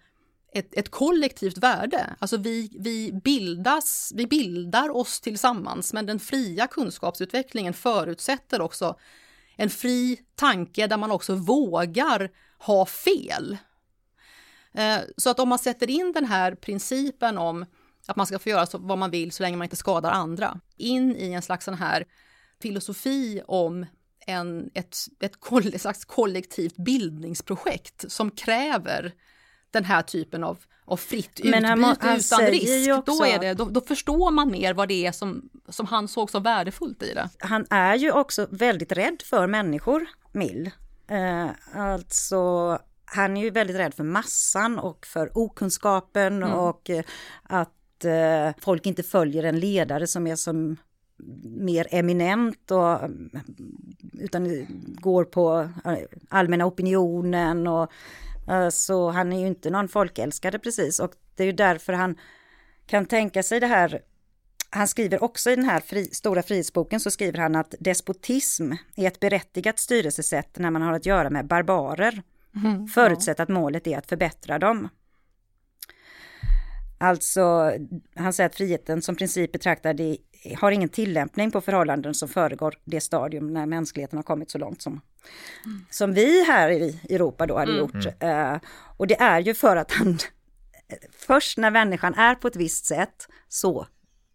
[0.51, 2.15] ett, ett kollektivt värde.
[2.19, 8.95] Alltså vi, vi, bildas, vi bildar oss tillsammans, men den fria kunskapsutvecklingen förutsätter också
[9.55, 13.57] en fri tanke där man också vågar ha fel.
[14.73, 17.65] Eh, så att om man sätter in den här principen om
[18.07, 21.15] att man ska få göra vad man vill så länge man inte skadar andra, in
[21.15, 22.05] i en slags sån här
[22.61, 23.85] filosofi om
[24.27, 25.35] en, ett, ett,
[25.73, 29.13] ett slags kollektivt bildningsprojekt som kräver
[29.71, 31.79] den här typen av, av fritt utbyte han,
[32.17, 35.49] utan risk, också, då, är det, då, då, förstår man mer vad det är som,
[35.69, 37.29] som han såg så värdefullt i det.
[37.39, 40.71] Han är ju också väldigt rädd för människor, Mill.
[41.07, 41.49] Eh,
[41.81, 46.53] alltså, han är ju väldigt rädd för massan och för okunskapen mm.
[46.53, 47.03] och eh,
[47.43, 50.77] att eh, folk inte följer en ledare som är som
[51.43, 52.99] mer eminent och
[54.13, 54.67] utan
[55.01, 55.97] går på eh,
[56.29, 57.91] allmänna opinionen och
[58.71, 62.15] så han är ju inte någon folkälskare precis och det är ju därför han
[62.85, 64.01] kan tänka sig det här.
[64.69, 69.07] Han skriver också i den här fri, stora frihetsboken så skriver han att despotism är
[69.07, 72.23] ett berättigat styrelsesätt när man har att göra med barbarer.
[72.55, 73.43] Mm, förutsatt ja.
[73.43, 74.89] att målet är att förbättra dem.
[76.97, 77.73] Alltså,
[78.15, 79.99] han säger att friheten som princip betraktad
[80.59, 84.81] har ingen tillämpning på förhållanden som föregår det stadium när mänskligheten har kommit så långt
[84.81, 85.01] som,
[85.65, 85.85] mm.
[85.89, 87.81] som vi här i Europa då hade mm.
[87.81, 88.05] gjort.
[88.23, 90.17] Uh, och det är ju för att han,
[91.11, 93.87] först när människan är på ett visst sätt så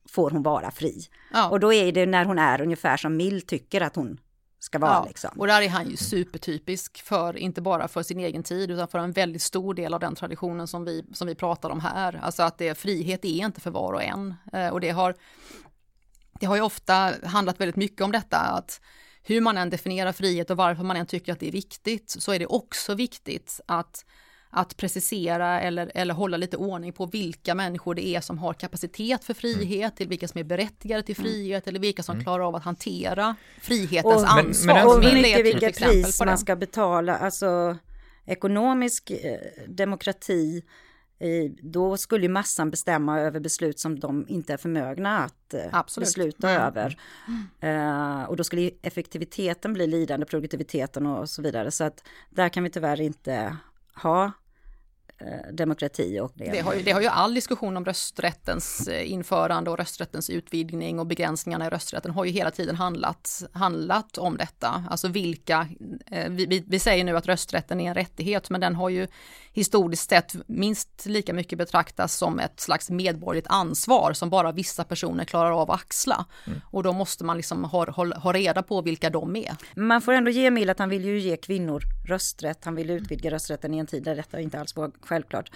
[0.08, 1.02] får hon vara fri.
[1.32, 1.50] Ja.
[1.50, 4.18] Och då är det när hon är ungefär som Mill tycker att hon
[4.58, 4.92] ska vara.
[4.92, 5.30] Ja, liksom.
[5.36, 8.98] Och där är han ju supertypisk för, inte bara för sin egen tid, utan för
[8.98, 12.20] en väldigt stor del av den traditionen som vi, som vi pratar om här.
[12.22, 14.34] Alltså att det, frihet är inte för var och en.
[14.52, 15.14] Eh, och det har,
[16.40, 18.80] det har ju ofta handlat väldigt mycket om detta, att
[19.22, 22.32] hur man än definierar frihet och varför man än tycker att det är viktigt, så
[22.32, 24.04] är det också viktigt att
[24.50, 29.24] att precisera eller, eller hålla lite ordning på vilka människor det är som har kapacitet
[29.24, 29.90] för frihet, mm.
[29.90, 31.30] till vilka som är berättigade till mm.
[31.30, 32.24] frihet eller vilka som mm.
[32.24, 34.74] klarar av att hantera frihetens och, ansvar.
[34.74, 37.76] Men, men, och mycket vilket pris man ska betala, alltså
[38.26, 40.62] ekonomisk eh, demokrati
[41.62, 46.06] då skulle massan bestämma över beslut som de inte är förmögna att eh, Absolut.
[46.06, 46.62] besluta mm.
[46.62, 46.98] över.
[47.62, 48.18] Mm.
[48.20, 51.70] Uh, och då skulle effektiviteten bli lidande, produktiviteten och så vidare.
[51.70, 53.56] Så att där kan vi tyvärr inte
[53.94, 54.32] ha
[55.52, 56.20] demokrati.
[56.20, 56.50] Och det.
[56.50, 60.98] Det, har ju, det har ju all diskussion om rösträttens eh, införande och rösträttens utvidgning
[60.98, 64.84] och begränsningarna i rösträtten har ju hela tiden handlat, handlat om detta.
[64.90, 65.68] Alltså vilka,
[66.10, 69.06] eh, vi, vi säger nu att rösträtten är en rättighet, men den har ju
[69.52, 75.24] historiskt sett minst lika mycket betraktas som ett slags medborgerligt ansvar som bara vissa personer
[75.24, 76.26] klarar av att axla.
[76.46, 76.60] Mm.
[76.70, 79.56] Och då måste man liksom ha, ha, ha reda på vilka de är.
[79.74, 82.64] Man får ändå ge Emil att han vill ju ge kvinnor rösträtt.
[82.64, 85.50] Han vill utvidga rösträtten i en tid där detta inte alls var självklart.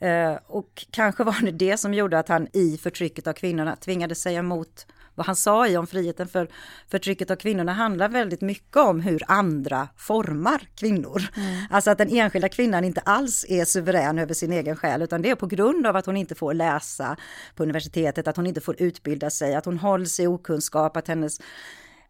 [0.00, 4.22] Eh, och kanske var det det som gjorde att han i förtrycket av kvinnorna tvingades
[4.22, 6.28] säga emot vad han sa i om friheten.
[6.28, 6.48] För
[6.88, 11.22] förtrycket av kvinnorna handlar väldigt mycket om hur andra formar kvinnor.
[11.36, 11.64] Mm.
[11.70, 15.30] Alltså att den enskilda kvinnan inte alls är suverän över sin egen själ, utan det
[15.30, 17.16] är på grund av att hon inte får läsa
[17.54, 21.40] på universitetet, att hon inte får utbilda sig, att hon hålls i okunskap, att hennes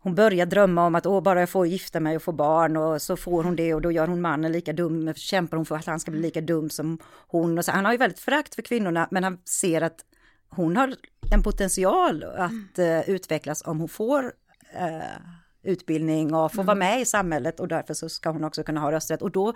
[0.03, 3.03] hon börjar drömma om att Åh, bara jag får gifta mig och få barn och
[3.03, 5.87] så får hon det och då gör hon mannen lika dum, kämpar hon för att
[5.87, 7.59] han ska bli lika dum som hon.
[7.59, 10.05] Och så, han har ju väldigt förakt för kvinnorna men han ser att
[10.49, 10.95] hon har
[11.33, 12.99] en potential att mm.
[12.99, 15.19] uh, utvecklas om hon får uh,
[15.63, 16.67] utbildning och får mm.
[16.67, 19.23] vara med i samhället och därför så ska hon också kunna ha rösträtt.
[19.23, 19.55] Och då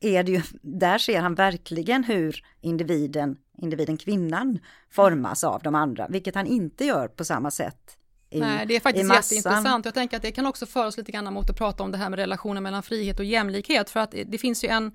[0.00, 4.58] är det ju, där ser han verkligen hur individen individen kvinnan
[4.90, 7.98] formas av de andra, vilket han inte gör på samma sätt
[8.30, 9.84] i, Nej, det är faktiskt jätteintressant.
[9.84, 11.98] Jag tänker att det kan också föra oss lite grann mot att prata om det
[11.98, 14.92] här med relationen mellan frihet och jämlikhet, för att det finns ju en,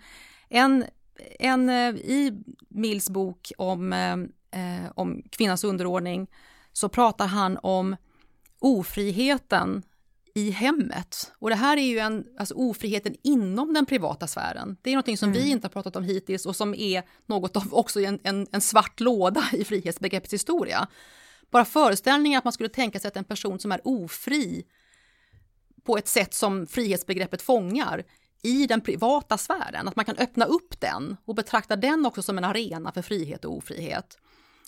[0.50, 0.86] en,
[1.40, 4.14] en eh, i Mills bok om, eh,
[4.62, 6.28] eh, om kvinnans underordning,
[6.74, 7.96] så pratar han om
[8.60, 9.84] ofriheten
[10.36, 11.32] i hemmet.
[11.40, 14.78] Och det här är ju en, alltså ofriheten inom den privata sfären.
[14.82, 15.42] Det är någonting som mm.
[15.42, 18.62] vi inte har pratat om hittills och som är något av också en, en, en
[18.62, 20.88] svart låda i frihetsbegreppets historia.
[21.54, 24.66] Bara föreställningen att man skulle tänka sig att en person som är ofri
[25.84, 28.04] på ett sätt som frihetsbegreppet fångar
[28.43, 32.38] i den privata sfären, att man kan öppna upp den och betrakta den också som
[32.38, 34.18] en arena för frihet och ofrihet.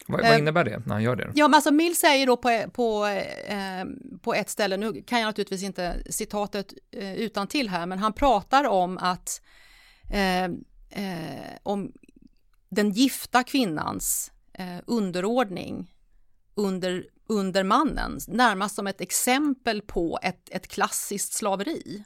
[0.08, 1.32] Vad, vad, eh, innebär det när han gör det?
[1.36, 3.06] Ja, men alltså Mill säger då på, på,
[3.48, 3.86] eh,
[4.22, 8.14] på ett ställe, nu kan jag naturligtvis inte citatet eh, utan till här, men han
[8.14, 9.42] pratar om att
[10.12, 10.50] eh, eh
[11.64, 11.92] om
[12.70, 15.95] den gifta kvinnans eh, underordning
[16.56, 22.04] under, under mannen, närmast som ett exempel på ett, ett klassiskt slaveri.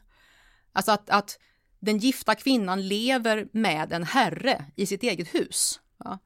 [0.74, 1.40] Alltså att, att
[1.80, 5.80] den gifta kvinnan lever med en herre i sitt eget hus.
[6.04, 6.20] Ja.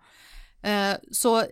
[0.70, 1.46] Eh, så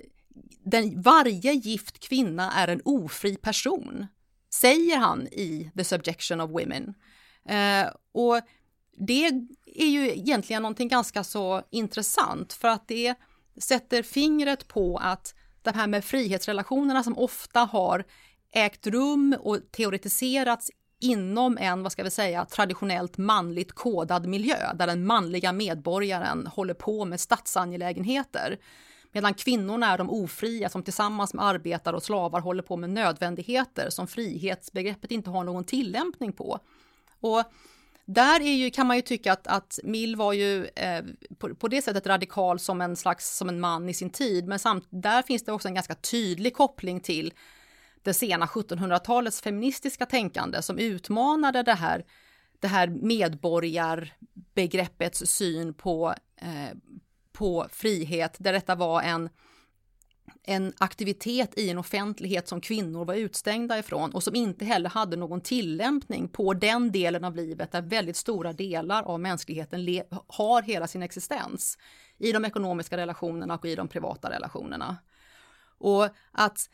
[0.64, 4.08] den, varje gift kvinna är en ofri person,
[4.54, 6.94] säger han i The Subjection of Women.
[7.46, 8.42] Eh, och
[8.98, 9.26] det
[9.66, 13.16] är ju egentligen någonting ganska så intressant för att det
[13.58, 18.04] sätter fingret på att det här med frihetsrelationerna som ofta har
[18.52, 24.88] ägt rum och teoretiserats inom en, vad ska vi säga, traditionellt manligt kodad miljö där
[24.88, 28.58] den manliga medborgaren håller på med statsangelägenheter.
[29.12, 33.90] Medan kvinnorna är de ofria som tillsammans med arbetare och slavar håller på med nödvändigheter
[33.90, 36.60] som frihetsbegreppet inte har någon tillämpning på.
[37.20, 37.44] Och
[38.06, 41.04] där är ju, kan man ju tycka att, att Mill var ju eh,
[41.38, 44.60] på, på, det sättet radikal som en slags som en man i sin tid, men
[44.60, 47.34] samt, där finns det också en ganska tydlig koppling till
[48.04, 52.06] det sena 1700-talets feministiska tänkande som utmanade det här,
[52.60, 56.78] det här medborgarbegreppets syn på, eh,
[57.32, 59.30] på frihet, där detta var en
[60.44, 65.18] en aktivitet i en offentlighet som kvinnor var utstängda ifrån och som inte heller hade
[65.18, 70.88] någon tillämpning på den delen av livet där väldigt stora delar av mänskligheten har hela
[70.88, 71.78] sin existens
[72.18, 74.98] i de ekonomiska relationerna och i de privata relationerna.
[75.78, 76.70] Och att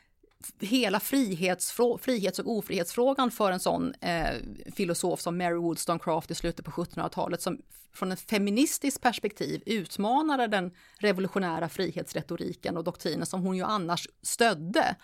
[0.59, 4.35] hela frihetsfrå frihets och ofrihetsfrågan för en sån eh,
[4.75, 7.57] filosof som Mary Wollstonecraft i slutet på 1700-talet som
[7.93, 14.95] från ett feministiskt perspektiv utmanade den revolutionära frihetsretoriken och doktrinen som hon ju annars stödde.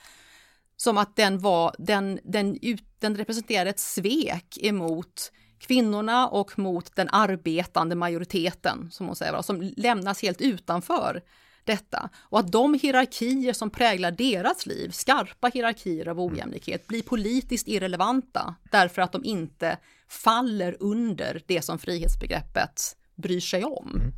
[0.75, 2.59] Som att den var, den, den,
[2.99, 9.73] den representerade ett svek emot kvinnorna och mot den arbetande majoriteten, som hon säger, som
[9.77, 11.21] lämnas helt utanför
[11.65, 12.09] detta.
[12.15, 18.55] Och att de hierarkier som präglar deras liv, skarpa hierarkier av ojämlikhet, blir politiskt irrelevanta
[18.71, 22.81] därför att de inte faller under det som frihetsbegreppet
[23.15, 23.89] bryr sig om.
[23.95, 24.13] Mm.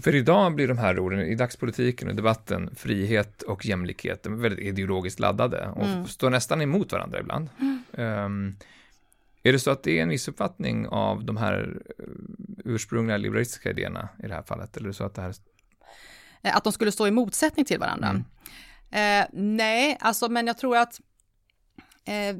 [0.00, 5.20] För idag blir de här orden, i dagspolitiken och debatten, frihet och jämlikhet, väldigt ideologiskt
[5.20, 6.06] laddade och mm.
[6.06, 7.48] står nästan emot varandra ibland.
[7.60, 8.24] Mm.
[8.24, 8.56] Um,
[9.42, 12.04] är det så att det är en missuppfattning av de här eh,
[12.64, 14.76] ursprungliga liberalistiska idéerna i det här fallet?
[14.76, 15.34] Eller så att det här...
[16.42, 18.08] Eh, att de skulle stå i motsättning till varandra?
[18.08, 18.24] Mm.
[18.90, 21.00] Eh, nej, alltså men jag tror att
[22.04, 22.36] eh,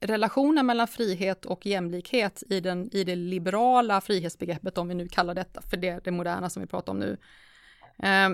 [0.00, 5.34] relationen mellan frihet och jämlikhet i, den, i det liberala frihetsbegreppet, om vi nu kallar
[5.34, 7.16] detta för det, det moderna som vi pratar om nu,
[7.98, 8.30] eh,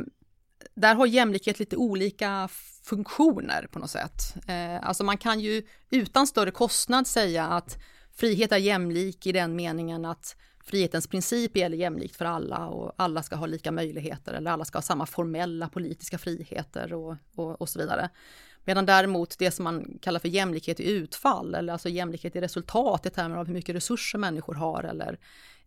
[0.75, 2.49] där har jämlikhet lite olika
[2.83, 4.35] funktioner på något sätt.
[4.47, 7.79] Eh, alltså man kan ju utan större kostnad säga att
[8.13, 13.23] frihet är jämlik i den meningen att frihetens princip gäller jämlikt för alla och alla
[13.23, 17.69] ska ha lika möjligheter eller alla ska ha samma formella politiska friheter och, och, och
[17.69, 18.11] så vidare.
[18.65, 23.07] Medan däremot det som man kallar för jämlikhet i utfall eller alltså jämlikhet i resultat
[23.07, 25.19] i termer av hur mycket resurser människor har eller,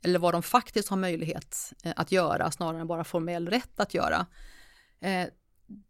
[0.02, 3.94] eller vad de faktiskt har möjlighet eh, att göra snarare än bara formell rätt att
[3.94, 4.26] göra.
[5.02, 5.28] Eh,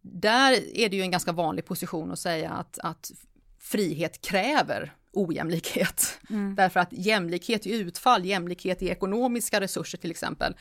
[0.01, 3.11] där är det ju en ganska vanlig position att säga att, att
[3.59, 6.19] frihet kräver ojämlikhet.
[6.29, 6.55] Mm.
[6.55, 10.55] Därför att jämlikhet i utfall, jämlikhet i ekonomiska resurser till exempel,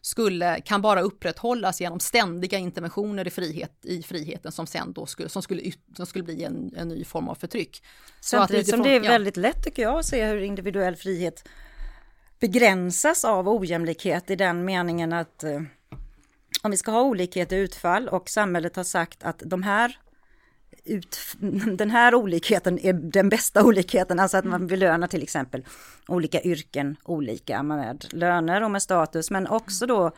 [0.00, 5.28] skulle, kan bara upprätthållas genom ständiga interventioner i, frihet, i friheten som sen då skulle,
[5.28, 7.82] som skulle, som skulle bli en, en ny form av förtryck.
[8.20, 11.48] Samtidigt utifrån, som det är väldigt lätt tycker jag att se hur individuell frihet
[12.40, 15.60] begränsas av ojämlikhet i den meningen att eh,
[16.68, 19.98] om vi ska ha olikhet i utfall och samhället har sagt att de här
[20.84, 21.18] ut,
[21.78, 25.64] den här olikheten är den bästa olikheten, alltså att man belönar till exempel
[26.08, 30.10] olika yrken olika med löner och med status, men också då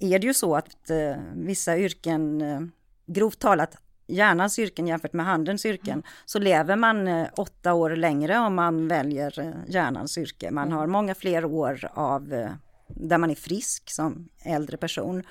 [0.00, 2.60] är det ju så att eh, vissa yrken, eh,
[3.06, 3.76] grovt talat,
[4.06, 6.04] hjärnans yrken jämfört med handens yrken, mm.
[6.24, 10.50] så lever man eh, åtta år längre om man väljer eh, hjärnans yrke.
[10.50, 12.50] Man har många fler år av eh,
[12.88, 15.14] där man är frisk som äldre person.
[15.14, 15.24] Mm.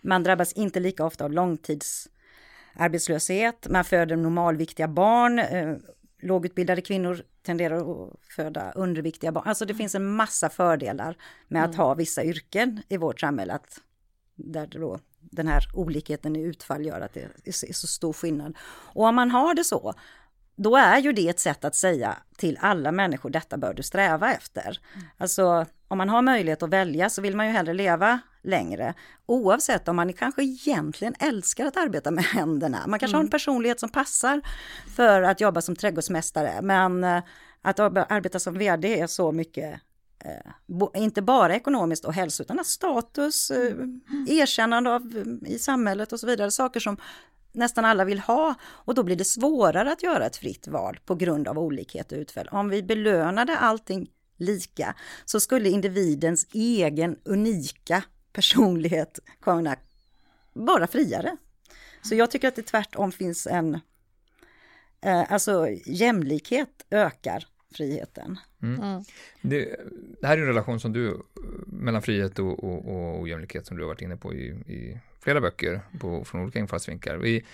[0.00, 5.76] Man drabbas inte lika ofta av långtidsarbetslöshet, man föder normalviktiga barn, eh,
[6.22, 9.44] lågutbildade kvinnor tenderar att föda underviktiga barn.
[9.46, 9.78] Alltså det mm.
[9.78, 11.16] finns en massa fördelar
[11.48, 13.52] med att ha vissa yrken i vårt samhälle.
[13.52, 13.80] Att
[14.34, 18.56] där då den här olikheten i utfall gör att det är så stor skillnad.
[18.66, 19.94] Och om man har det så,
[20.56, 24.32] då är ju det ett sätt att säga till alla människor, detta bör du sträva
[24.32, 24.80] efter.
[24.94, 25.06] Mm.
[25.18, 28.94] Alltså om man har möjlighet att välja så vill man ju hellre leva längre.
[29.26, 32.78] Oavsett om man kanske egentligen älskar att arbeta med händerna.
[32.86, 33.18] Man kanske mm.
[33.18, 33.30] har en mm.
[33.30, 34.40] personlighet som passar
[34.96, 36.62] för att jobba som trädgårdsmästare.
[36.62, 37.22] Men eh,
[37.62, 39.80] att arbeta som vd är så mycket
[40.24, 43.74] Eh, inte bara ekonomiskt och hälsa utan status, eh,
[44.28, 46.50] erkännande av, i samhället och så vidare.
[46.50, 46.96] Saker som
[47.52, 51.14] nästan alla vill ha och då blir det svårare att göra ett fritt val på
[51.14, 52.48] grund av olikhet och utfall.
[52.52, 59.76] Om vi belönade allting lika så skulle individens egen unika personlighet kunna
[60.52, 61.36] vara friare.
[62.02, 63.74] Så jag tycker att det tvärtom finns en,
[65.00, 68.38] eh, alltså jämlikhet ökar friheten.
[68.62, 68.82] Mm.
[68.82, 69.02] Mm.
[69.40, 69.76] Det,
[70.20, 71.22] det, här är en relation som du,
[71.66, 75.40] mellan frihet och, och, och ojämlikhet som du har varit inne på i, i flera
[75.40, 77.26] böcker på, från olika infallsvinklar.
[77.26, 77.44] I,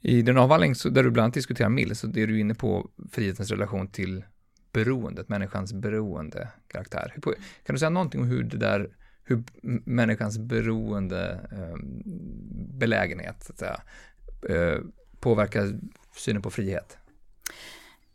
[0.00, 2.90] i din avhandling så, där du bland annat diskuterar Mill, så är du inne på
[3.10, 4.24] frihetens relation till
[4.72, 7.14] beroendet, människans beroende karaktär.
[7.64, 9.44] Kan du säga någonting om hur det där, hur
[9.84, 11.76] människans beroende eh,
[12.78, 13.82] belägenhet, så att säga,
[14.48, 14.80] eh,
[15.20, 15.78] påverkar
[16.16, 16.98] synen på frihet?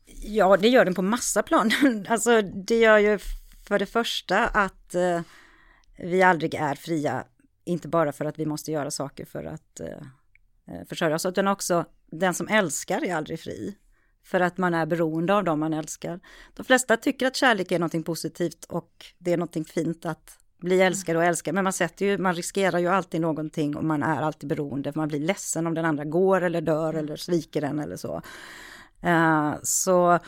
[0.06, 1.72] Ja, det gör den på massa plan.
[2.08, 3.20] alltså det gör ju
[3.68, 5.22] för det första att eh,
[5.98, 7.24] vi aldrig är fria,
[7.64, 11.48] inte bara för att vi måste göra saker för att eh, eh försörja oss, utan
[11.48, 13.78] också den som älskar är aldrig fri.
[14.28, 16.20] För att man är beroende av dem man älskar.
[16.54, 20.82] De flesta tycker att kärlek är någonting positivt och det är någonting fint att bli
[20.82, 24.22] älskad och älskad, men man sätter ju, man riskerar ju alltid någonting och man är
[24.22, 27.96] alltid beroende, man blir ledsen om den andra går eller dör eller sviker en eller
[27.96, 28.22] så.
[29.06, 30.20] Uh, så,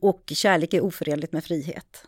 [0.00, 2.06] och kärlek är oförenligt med frihet.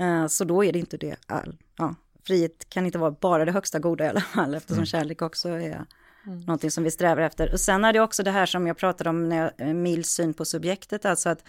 [0.00, 1.94] Uh, så då är det inte det all, ja,
[2.26, 4.86] frihet kan inte vara bara det högsta goda i alla fall, eftersom mm.
[4.86, 5.86] kärlek också är
[6.26, 6.40] mm.
[6.40, 7.52] någonting som vi strävar efter.
[7.52, 10.08] Och sen är det också det här som jag pratade om, när jag, eh, Mills
[10.08, 11.44] syn på subjektet, alltså att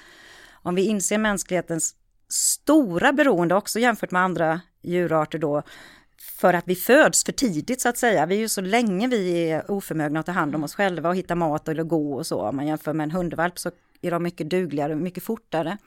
[0.52, 1.96] om vi inser mänsklighetens
[2.30, 5.64] stora beroende också jämfört med andra djurarter då,
[6.22, 8.26] för att vi föds för tidigt så att säga.
[8.26, 11.16] Vi är ju så länge vi är oförmögna att ta hand om oss själva och
[11.16, 12.42] hitta mat eller gå och så.
[12.42, 13.72] Om man jämför med en hundvalp så
[14.02, 15.78] är de mycket dugligare mycket fortare.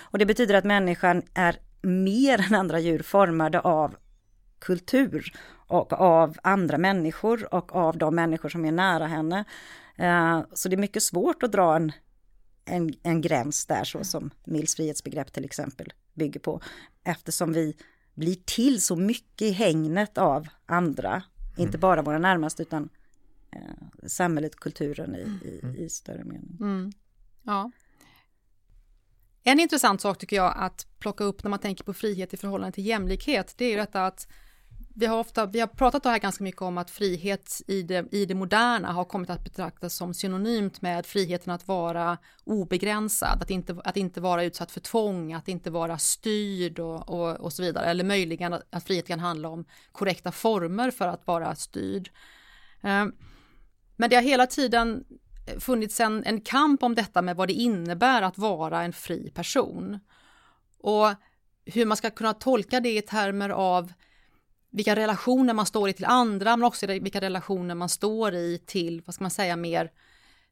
[0.00, 3.96] Och det betyder att människan är mer än andra djur formade av
[4.58, 5.32] kultur
[5.66, 9.44] och av andra människor och av de människor som är nära henne.
[9.96, 11.92] Eh, så det är mycket svårt att dra en,
[12.64, 16.60] en, en gräns där så som Mills frihetsbegrepp till exempel bygger på.
[17.04, 17.76] Eftersom vi
[18.14, 21.22] blir till så mycket i hängnet av andra, mm.
[21.56, 22.88] inte bara våra närmaste utan
[23.50, 25.76] eh, samhället, kulturen i, i, mm.
[25.76, 26.56] i större mening.
[26.60, 26.92] Mm.
[27.42, 27.70] Ja.
[29.42, 32.72] En intressant sak tycker jag att plocka upp när man tänker på frihet i förhållande
[32.72, 34.28] till jämlikhet, det är ju detta att
[34.96, 38.26] vi har, ofta, vi har pratat här ganska mycket om att frihet i det, i
[38.26, 43.76] det moderna har kommit att betraktas som synonymt med friheten att vara obegränsad, att inte,
[43.84, 47.86] att inte vara utsatt för tvång, att inte vara styrd och, och, och så vidare.
[47.86, 52.10] Eller möjligen att, att frihet kan handla om korrekta former för att vara styrd.
[52.82, 53.12] Ehm,
[53.96, 55.04] men det har hela tiden
[55.58, 59.98] funnits en, en kamp om detta med vad det innebär att vara en fri person.
[60.78, 61.08] Och
[61.64, 63.92] hur man ska kunna tolka det i termer av
[64.74, 69.02] vilka relationer man står i till andra, men också vilka relationer man står i till,
[69.06, 69.90] vad ska man säga, mer,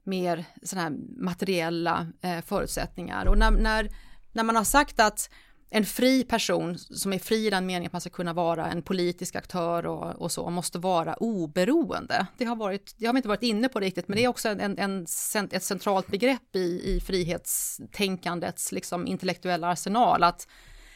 [0.04, 3.26] mer sådana här materiella eh, förutsättningar.
[3.26, 3.88] Och när, när,
[4.32, 5.30] när man har sagt att
[5.70, 8.82] en fri person som är fri i den meningen att man ska kunna vara en
[8.82, 12.26] politisk aktör och, och, så, måste vara oberoende.
[12.38, 14.48] Det har, varit, det har vi inte varit inne på riktigt, men det är också
[14.48, 15.06] en, en,
[15.50, 20.48] ett centralt begrepp i, i frihetstänkandets liksom, intellektuella arsenal, att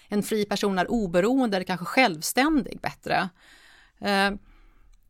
[0.09, 3.29] en fri person är oberoende eller kanske självständig bättre.
[4.01, 4.31] Eh,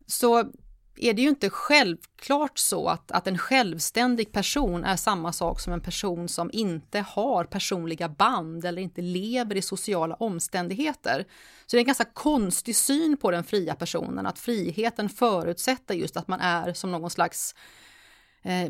[0.05, 0.51] så
[0.97, 5.73] är det ju inte självklart så att, att en självständig person är samma sak som
[5.73, 11.25] en person som inte har personliga band eller inte lever i sociala omständigheter.
[11.65, 16.17] Så det är en ganska konstig syn på den fria personen, att friheten förutsätter just
[16.17, 17.55] att man är som någon slags
[18.41, 18.69] eh,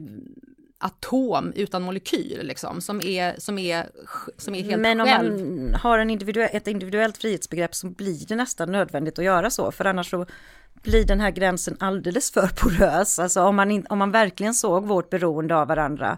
[0.80, 3.90] atom utan molekyl, liksom, som är, som är,
[4.38, 5.40] som är helt Men om själv.
[5.40, 9.72] man har en individuell, ett individuellt frihetsbegrepp så blir det nästan nödvändigt att göra så,
[9.72, 10.26] för annars så
[10.74, 13.20] blir den här gränsen alldeles för porös.
[13.20, 16.18] Alltså om man, in, om man verkligen såg vårt beroende av varandra,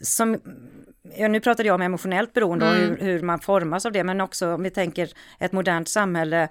[0.00, 0.40] som,
[1.16, 4.20] ja, nu pratade jag om emotionellt beroende och hur, hur man formas av det, men
[4.20, 6.42] också om vi tänker ett modernt samhälle,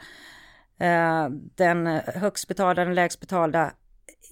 [0.79, 3.71] eh, den högst betalda, den lägst betalda,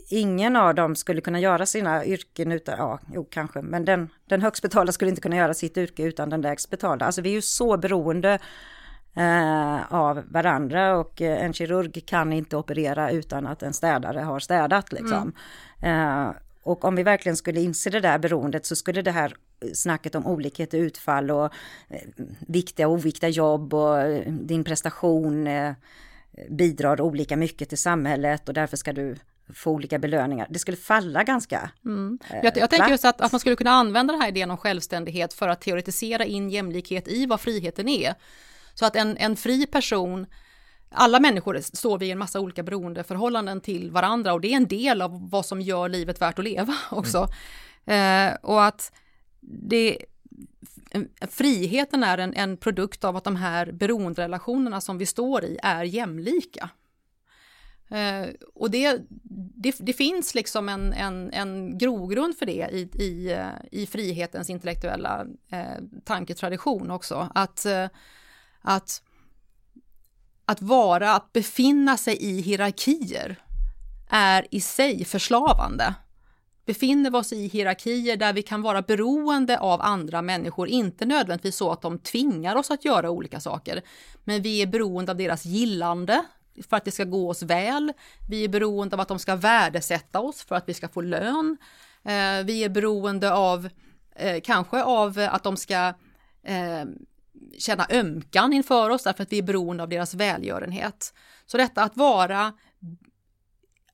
[0.10, 4.42] ingen av dem skulle kunna göra sina yrken utan, ja, jo kanske, men den, den
[4.42, 7.06] högst betalda skulle inte kunna göra sitt yrke utan den lägst betalda.
[7.06, 8.40] Alltså vi är ju så beroende
[9.16, 14.40] eh, av varandra och eh, en kirurg kan inte operera utan att en städare har
[14.40, 15.34] städat liksom.
[15.82, 16.32] Eh,
[16.64, 19.36] och om vi verkligen skulle inse det där beroendet så skulle det här
[19.74, 21.46] snacket om olikhet i utfall och
[21.90, 22.02] eh,
[22.48, 25.74] viktiga och oviktiga jobb och eh, din prestation eh,
[26.50, 29.16] bidrar olika mycket till samhället och därför ska du
[29.56, 30.48] få olika belöningar.
[30.50, 32.20] Det skulle falla ganska Mm.
[32.30, 34.58] eh, Jag, jag tänker just att, att man skulle kunna använda den här idén om
[34.58, 38.16] självständighet för att teoretisera in jämlikhet i vad friheten är.
[38.74, 40.26] Så att en, en fri person,
[40.92, 44.68] alla människor står vi i en massa olika beroendeförhållanden till varandra och det är en
[44.68, 47.28] del av vad som gör livet värt att leva också.
[47.86, 48.92] Eh, och att
[49.42, 49.98] det,
[50.92, 55.58] en- friheten är en, en produkt av att de här beroenderelationerna som vi står i
[55.64, 56.70] är jämlika.
[57.94, 59.02] Eh, och det,
[59.56, 64.50] det, det finns liksom en, en, en grogrund för det i, i, eh, i frihetens
[64.50, 67.30] intellektuella eh, tanketradition också.
[67.36, 67.88] Att, eh,
[68.62, 69.02] att,
[70.46, 73.36] att vara, att befinna sig i hierarkier
[74.10, 75.94] är i sig förslavande.
[76.66, 81.56] Befinner vi oss i hierarkier där vi kan vara beroende av andra människor, inte nödvändigtvis
[81.56, 83.82] så att de tvingar oss att göra olika saker,
[84.24, 86.26] men vi är beroende av deras gillande
[86.70, 87.94] för att det ska gå oss väl.
[88.30, 91.58] Vi är beroende av att de ska värdesätta oss för att vi ska få lön.
[92.04, 93.70] Eh, vi är beroende av,
[94.16, 95.94] eh, kanske av att de ska
[96.44, 96.86] eh,
[97.58, 101.14] känna ömkan inför oss därför att vi är beroende av deras välgörenhet.
[101.46, 102.54] Så detta att vara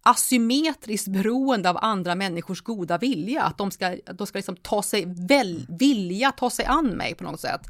[0.01, 4.83] asymmetriskt beroende av andra människors goda vilja, att de ska, att de ska liksom ta
[4.83, 7.61] sig, väl, vilja ta sig an mig på något sätt.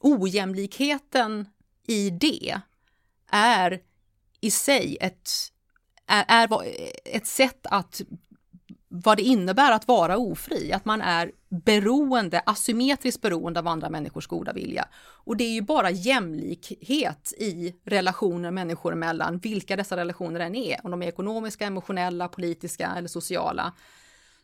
[0.00, 1.46] Ojämlikheten
[1.86, 2.60] i det
[3.30, 3.80] är
[4.40, 5.30] i sig ett,
[6.06, 6.48] är, är
[7.04, 8.02] ett sätt att
[8.88, 14.26] vad det innebär att vara ofri, att man är beroende, asymmetriskt beroende av andra människors
[14.26, 14.88] goda vilja.
[14.98, 20.80] Och det är ju bara jämlikhet i relationer människor emellan, vilka dessa relationer än är,
[20.84, 23.72] om de är ekonomiska, emotionella, politiska eller sociala,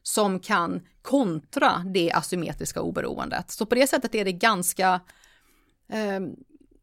[0.03, 3.51] som kan kontra det asymmetriska oberoendet.
[3.51, 5.01] Så på det sättet är det ganska
[5.89, 6.37] ehm,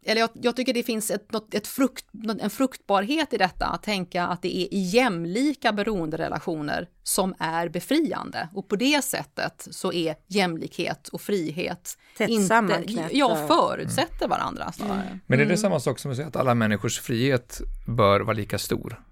[0.06, 2.06] eller jag, jag tycker det finns ett, något, ett frukt,
[2.40, 8.50] en fruktbarhet i detta, att tänka att det är i jämlika beroenderelationer som är befriande.
[8.54, 15.20] Och på det sättet så är jämlikhet och frihet Tätt inte, ja, förutsätter varandra snarare.
[15.28, 18.60] Men är det samma sak som att säga att alla människors frihet bör vara lika
[18.60, 19.04] stor?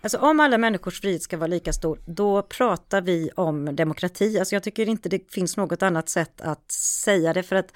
[0.00, 4.38] Alltså om alla människors frihet ska vara lika stor, då pratar vi om demokrati.
[4.38, 7.72] Alltså jag tycker inte det finns något annat sätt att säga det för att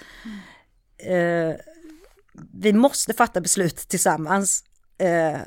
[0.98, 1.54] eh,
[2.54, 4.64] vi måste fatta beslut tillsammans
[4.98, 5.40] eh,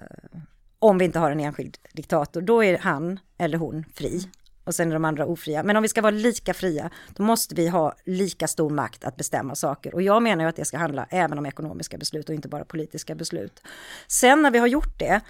[0.80, 2.42] om vi inte har en enskild diktator.
[2.42, 4.30] Då är han eller hon fri
[4.64, 5.64] och sen är de andra ofria.
[5.64, 9.16] Men om vi ska vara lika fria, då måste vi ha lika stor makt att
[9.16, 9.94] bestämma saker.
[9.96, 12.66] Och jag menar ju att det ska handla även om ekonomiska beslut och inte bara
[12.66, 13.62] politiska beslut.
[14.08, 15.22] Sen när vi har gjort det,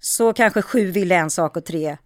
[0.00, 1.96] så kanske sju vill en sak och tre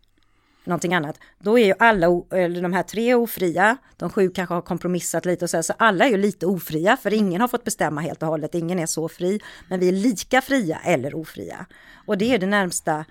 [0.66, 1.18] någonting annat.
[1.38, 5.44] Då är ju alla, eller de här tre ofria, de sju kanske har kompromissat lite
[5.44, 8.22] och så, här, så alla är ju lite ofria, för ingen har fått bestämma helt
[8.22, 11.66] och hållet, ingen är så fri, men vi är lika fria eller ofria.
[12.06, 13.04] Och det är det närmsta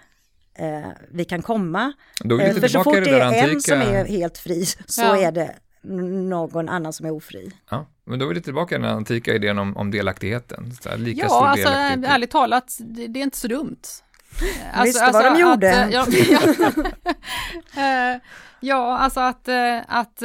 [0.58, 1.94] eh, vi kan komma.
[2.24, 3.60] Då är vi Eh, för så fort det är en antika...
[3.60, 5.18] som är helt fri så Ja.
[5.18, 5.56] är det
[6.30, 7.52] någon annan som är ofri.
[7.70, 10.72] Ja, men då är vi lite tillbaka i den antika idén om, om delaktigheten.
[10.82, 12.12] Så här, lika Ja, stor alltså delaktighet.
[12.12, 13.78] ärligt talat, det, det är inte så dumt.
[14.84, 16.00] Visste vad de gjorde.
[16.02, 16.46] Att, eh, ja,
[17.78, 18.22] Eh,
[18.60, 20.24] ja, alltså att, eh, att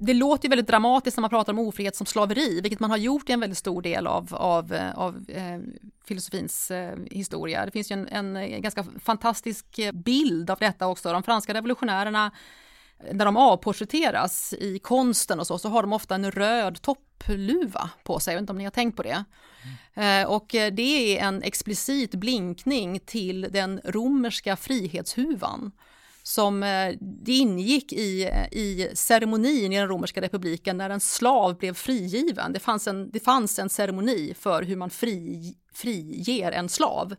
[0.00, 2.96] det låter ju väldigt dramatiskt när man pratar om ofrihet som slaveri, vilket man har
[2.96, 5.58] gjort i en väldigt stor del av, av, av eh,
[6.04, 7.64] filosofins eh, historia.
[7.64, 11.12] Det finns ju en, en ganska fantastisk bild av detta också.
[11.12, 12.30] De franska revolutionärerna,
[13.12, 18.20] när de avporträtteras i konsten och så, så har de ofta en röd toppluva på
[18.20, 18.32] sig.
[18.32, 19.24] Jag vet inte om ni har tänkt på det.
[19.94, 25.72] Eh, och eh, det är en explicit blinkning till den romerska frihetshuvan
[26.22, 31.74] som eh, det ingick i, i ceremonin i den romerska republiken när en slav blev
[31.74, 32.52] frigiven.
[32.52, 37.14] Det fanns en, det fanns en ceremoni för hur man fri, friger en slav.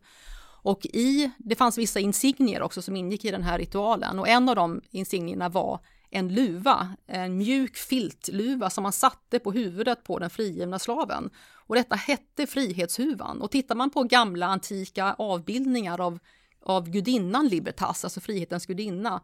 [0.66, 4.49] Och i, det fanns vissa insignier också som ingick i den här ritualen och en
[4.49, 10.20] av de insignierna var en luva, en mjuk filtluva som man satte på huvudet på
[10.20, 11.30] den frigivna slaven.
[11.53, 13.41] Och detta hette frihetshuvan.
[13.41, 16.20] Och tittar man på gamla antika avbildningar av,
[16.63, 19.22] av gudinnan Libertas, alltså frihetens gudinna,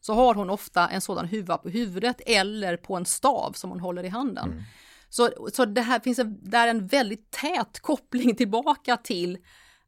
[0.00, 3.80] så har hon ofta en sådan huva på huvudet eller på en stav som hon
[3.80, 4.50] håller i handen.
[4.52, 4.62] Mm.
[5.08, 9.38] Så, så det här finns en, där en väldigt tät koppling tillbaka till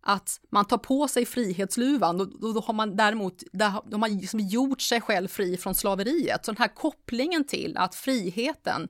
[0.07, 4.41] att man tar på sig frihetsluvan, då, då har man däremot där har man liksom
[4.41, 6.45] gjort sig själv fri från slaveriet.
[6.45, 8.89] Så den här kopplingen till att friheten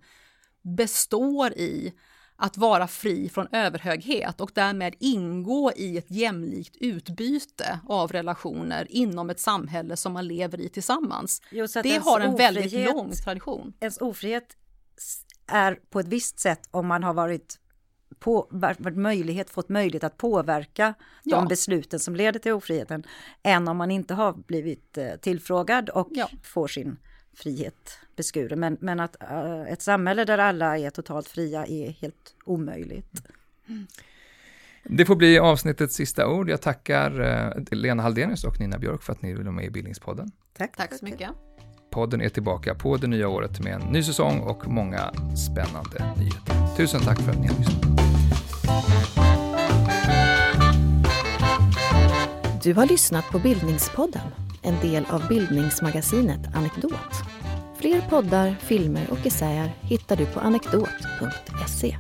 [0.63, 1.93] består i
[2.37, 9.31] att vara fri från överhöghet och därmed ingå i ett jämlikt utbyte av relationer inom
[9.31, 11.43] ett samhälle som man lever i tillsammans.
[11.51, 13.73] Jo, det har en väldigt lång tradition.
[13.81, 14.57] Ens ofrihet
[15.47, 17.59] är på ett visst sätt om man har varit
[18.19, 21.37] på, varit möjlighet, fått möjlighet att påverka ja.
[21.37, 23.05] de besluten som leder till ofriheten,
[23.43, 26.29] än om man inte har blivit eh, tillfrågad och ja.
[26.43, 26.97] får sin
[27.35, 28.61] frihet beskuren.
[28.61, 33.23] Men, men att uh, ett samhälle där alla är totalt fria är helt omöjligt.
[33.69, 33.87] Mm.
[34.85, 36.51] Det får bli avsnittets sista ord.
[36.51, 39.71] Jag tackar uh, Lena Haldenius och Nina Björk för att ni vill vara med i
[39.71, 40.31] Bildningspodden.
[40.53, 41.31] Tack, tack så mycket.
[41.91, 46.77] Podden är tillbaka på det nya året med en ny säsong och många spännande nyheter.
[46.77, 47.87] Tusen tack för att ni har lyssnat.
[52.63, 54.29] Du har lyssnat på Bildningspodden,
[54.63, 56.93] en del av bildningsmagasinet Anekdot.
[57.79, 61.97] Fler poddar, filmer och essäer hittar du på anekdot.se.